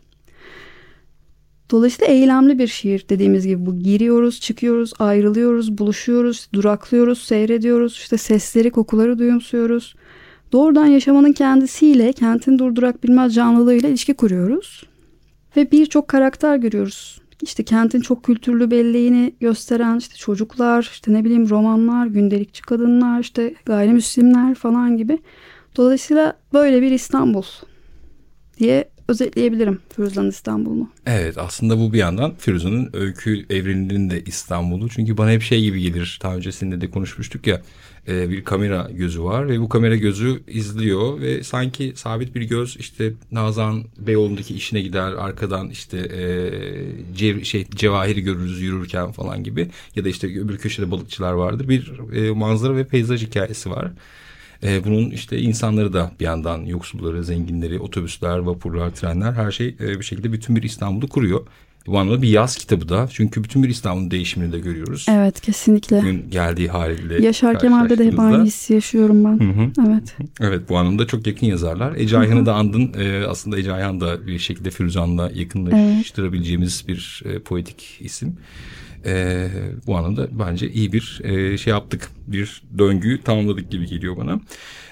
Dolayısıyla 1.71 2.13
eylemli 2.13 2.59
bir 2.59 2.67
şiir 2.67 3.05
dediğimiz 3.09 3.47
gibi 3.47 3.65
bu 3.65 3.79
giriyoruz, 3.79 4.39
çıkıyoruz, 4.39 4.93
ayrılıyoruz, 4.99 5.77
buluşuyoruz, 5.77 6.49
duraklıyoruz, 6.53 7.21
seyrediyoruz, 7.21 7.93
işte 7.93 8.17
sesleri, 8.17 8.71
kokuları 8.71 9.19
duyumsuyoruz. 9.19 9.95
Doğrudan 10.51 10.85
yaşamanın 10.85 11.33
kendisiyle, 11.33 12.13
kentin 12.13 12.59
durdurak 12.59 13.03
bilmez 13.03 13.35
canlılığıyla 13.35 13.89
ilişki 13.89 14.13
kuruyoruz. 14.13 14.83
Ve 15.57 15.71
birçok 15.71 16.07
karakter 16.07 16.57
görüyoruz. 16.57 17.21
İşte 17.41 17.63
kentin 17.63 17.99
çok 18.01 18.23
kültürlü 18.23 18.71
belleğini 18.71 19.35
gösteren 19.39 19.97
işte 19.97 20.15
çocuklar, 20.15 20.89
işte 20.91 21.13
ne 21.13 21.23
bileyim 21.23 21.49
romanlar, 21.49 22.05
gündelikçi 22.07 22.61
kadınlar, 22.61 23.19
işte 23.19 23.55
gayrimüslimler 23.65 24.55
falan 24.55 24.97
gibi. 24.97 25.19
Dolayısıyla 25.77 26.37
böyle 26.53 26.81
bir 26.81 26.91
İstanbul 26.91 27.43
diye 28.57 28.89
özetleyebilirim 29.07 29.79
Firuza'nın 29.95 30.29
İstanbul'unu. 30.29 30.89
Evet 31.05 31.37
aslında 31.37 31.79
bu 31.79 31.93
bir 31.93 31.97
yandan 31.97 32.33
Firuza'nın 32.37 32.89
öykü 32.93 33.45
evreninin 33.49 34.09
de 34.09 34.23
İstanbul'u. 34.23 34.89
Çünkü 34.89 35.17
bana 35.17 35.31
hep 35.31 35.41
şey 35.41 35.61
gibi 35.61 35.81
gelir. 35.81 36.19
Daha 36.23 36.35
öncesinde 36.35 36.81
de 36.81 36.89
konuşmuştuk 36.89 37.47
ya 37.47 37.61
e, 38.07 38.29
bir 38.29 38.43
kamera 38.43 38.89
gözü 38.93 39.23
var 39.23 39.47
ve 39.49 39.59
bu 39.59 39.69
kamera 39.69 39.95
gözü 39.95 40.43
izliyor 40.47 41.21
ve 41.21 41.43
sanki 41.43 41.93
sabit 41.95 42.35
bir 42.35 42.41
göz 42.41 42.77
işte 42.79 43.13
Nazan 43.31 43.83
Beyoğlu'ndaki 43.97 44.55
işine 44.55 44.81
gider 44.81 45.11
arkadan 45.11 45.69
işte 45.69 45.97
e, 45.97 46.51
cev, 47.15 47.43
şey 47.43 47.67
cevahiri 47.75 48.21
görürüz 48.21 48.61
yürürken 48.61 49.11
falan 49.11 49.43
gibi 49.43 49.67
ya 49.95 50.05
da 50.05 50.09
işte 50.09 50.27
öbür 50.27 50.57
köşede 50.57 50.91
balıkçılar 50.91 51.33
vardır 51.33 51.69
bir 51.69 51.91
e, 52.13 52.31
manzara 52.31 52.75
ve 52.75 52.87
peyzaj 52.87 53.23
hikayesi 53.23 53.69
var. 53.69 53.91
E, 54.65 54.83
bunun 54.83 55.09
işte 55.09 55.37
insanları 55.37 55.93
da 55.93 56.11
bir 56.19 56.25
yandan 56.25 56.65
yoksulları, 56.65 57.23
zenginleri, 57.23 57.79
otobüsler, 57.79 58.37
vapurlar, 58.37 58.89
trenler 58.89 59.31
her 59.31 59.51
şey 59.51 59.75
e, 59.79 59.99
bir 59.99 60.03
şekilde 60.03 60.31
bütün 60.31 60.55
bir 60.55 60.63
İstanbul'u 60.63 61.07
kuruyor. 61.07 61.47
Bu 61.87 61.99
anlamda 61.99 62.21
bir 62.21 62.29
yaz 62.29 62.55
kitabı 62.55 62.89
da. 62.89 63.07
Çünkü 63.11 63.43
bütün 63.43 63.63
bir 63.63 63.69
İstanbul'un 63.69 64.11
değişimini 64.11 64.51
de 64.51 64.59
görüyoruz. 64.59 65.05
Evet 65.09 65.41
kesinlikle. 65.41 65.97
Bugün 65.97 66.29
geldiği 66.29 66.67
haliyle. 66.67 67.25
Yaşar 67.25 67.59
Kemal'de 67.59 67.97
de 67.97 68.05
hep 68.05 68.19
aynı 68.19 68.45
hissi 68.45 68.73
yaşıyorum 68.73 69.25
ben. 69.25 69.39
Hı 69.39 69.61
hı. 69.61 69.71
Evet. 69.87 70.15
Evet 70.41 70.69
bu 70.69 70.77
anlamda 70.77 71.07
çok 71.07 71.27
yakın 71.27 71.47
yazarlar. 71.47 71.95
Ece 71.95 72.17
Ayhan'ı 72.17 72.45
da 72.45 72.53
andın. 72.53 72.93
Ee, 72.99 73.25
aslında 73.27 73.59
Ece 73.59 73.73
Ayhan 73.73 74.01
da 74.01 74.27
bir 74.27 74.39
şekilde 74.39 74.69
Firuzan'la 74.69 75.31
yakınlaştırabileceğimiz 75.33 76.83
evet. 76.87 76.97
bir 76.97 77.23
e, 77.25 77.39
poetik 77.39 77.97
isim. 77.99 78.35
E, 79.05 79.47
bu 79.87 79.97
anlamda 79.97 80.27
bence 80.31 80.71
iyi 80.71 80.93
bir 80.93 81.21
e, 81.23 81.57
şey 81.57 81.71
yaptık. 81.71 82.09
Bir 82.27 82.63
döngüyü 82.77 83.21
tamamladık 83.21 83.71
gibi 83.71 83.85
geliyor 83.85 84.17
bana. 84.17 84.39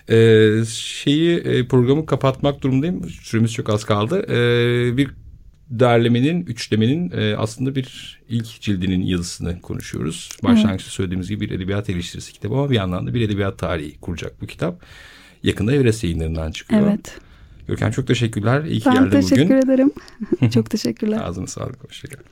E, 0.10 0.66
şeyi 0.66 1.38
e, 1.38 1.68
programı 1.68 2.06
kapatmak 2.06 2.62
durumundayım. 2.62 3.10
Süremiz 3.10 3.54
çok 3.54 3.70
az 3.70 3.84
kaldı. 3.84 4.26
E, 4.30 4.98
bir 4.98 5.10
derlemenin, 5.70 6.46
üçlemenin 6.46 7.12
e, 7.12 7.36
aslında 7.36 7.76
bir 7.76 8.20
ilk 8.30 8.62
cildinin 8.62 9.02
yazısını 9.02 9.62
konuşuyoruz. 9.62 10.30
Başlangıçta 10.44 10.92
söylediğimiz 10.92 11.30
gibi 11.30 11.50
bir 11.50 11.56
edebiyat 11.56 11.90
eleştirisi 11.90 12.34
kitabı 12.34 12.54
ama 12.54 12.70
bir 12.70 12.76
yandan 12.76 13.08
da 13.08 13.14
bir 13.14 13.22
edebiyat 13.22 13.58
tarihi 13.58 14.00
kuracak 14.00 14.42
bu 14.42 14.48
kitap. 14.48 14.82
Yakında 15.44 15.74
Everest 15.74 16.04
yayınlarından 16.04 16.52
çıkıyor. 16.52 16.82
Evet. 16.82 17.18
Görkem 17.68 17.92
çok 17.92 18.08
teşekkürler. 18.08 18.64
İyi 18.64 18.80
ki 18.80 18.86
ben 18.86 18.94
geldin 18.94 19.06
bugün. 19.08 19.22
Ben 19.22 19.30
teşekkür 19.30 19.56
ederim. 19.56 19.92
çok 20.54 20.70
teşekkürler. 20.70 21.22
Ağzına 21.24 21.48
sağlık. 21.48 21.84
Hoşçakalın. 21.84 22.26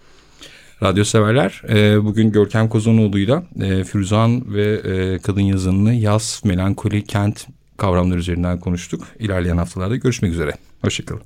Radyo 0.83 1.03
severler 1.03 1.61
e, 1.69 2.05
bugün 2.05 2.31
Görkem 2.31 2.69
Kozanoğlu'yla 2.69 3.43
e, 3.61 3.83
Firuzan 3.83 4.53
ve 4.53 4.73
e, 4.73 5.19
kadın 5.19 5.41
yazınını 5.41 5.93
yaz, 5.93 6.41
melankoli, 6.45 7.03
kent 7.03 7.47
kavramları 7.77 8.19
üzerinden 8.19 8.59
konuştuk. 8.59 9.07
İlerleyen 9.19 9.57
haftalarda 9.57 9.95
görüşmek 9.95 10.31
üzere. 10.31 10.53
Hoşçakalın. 10.81 11.21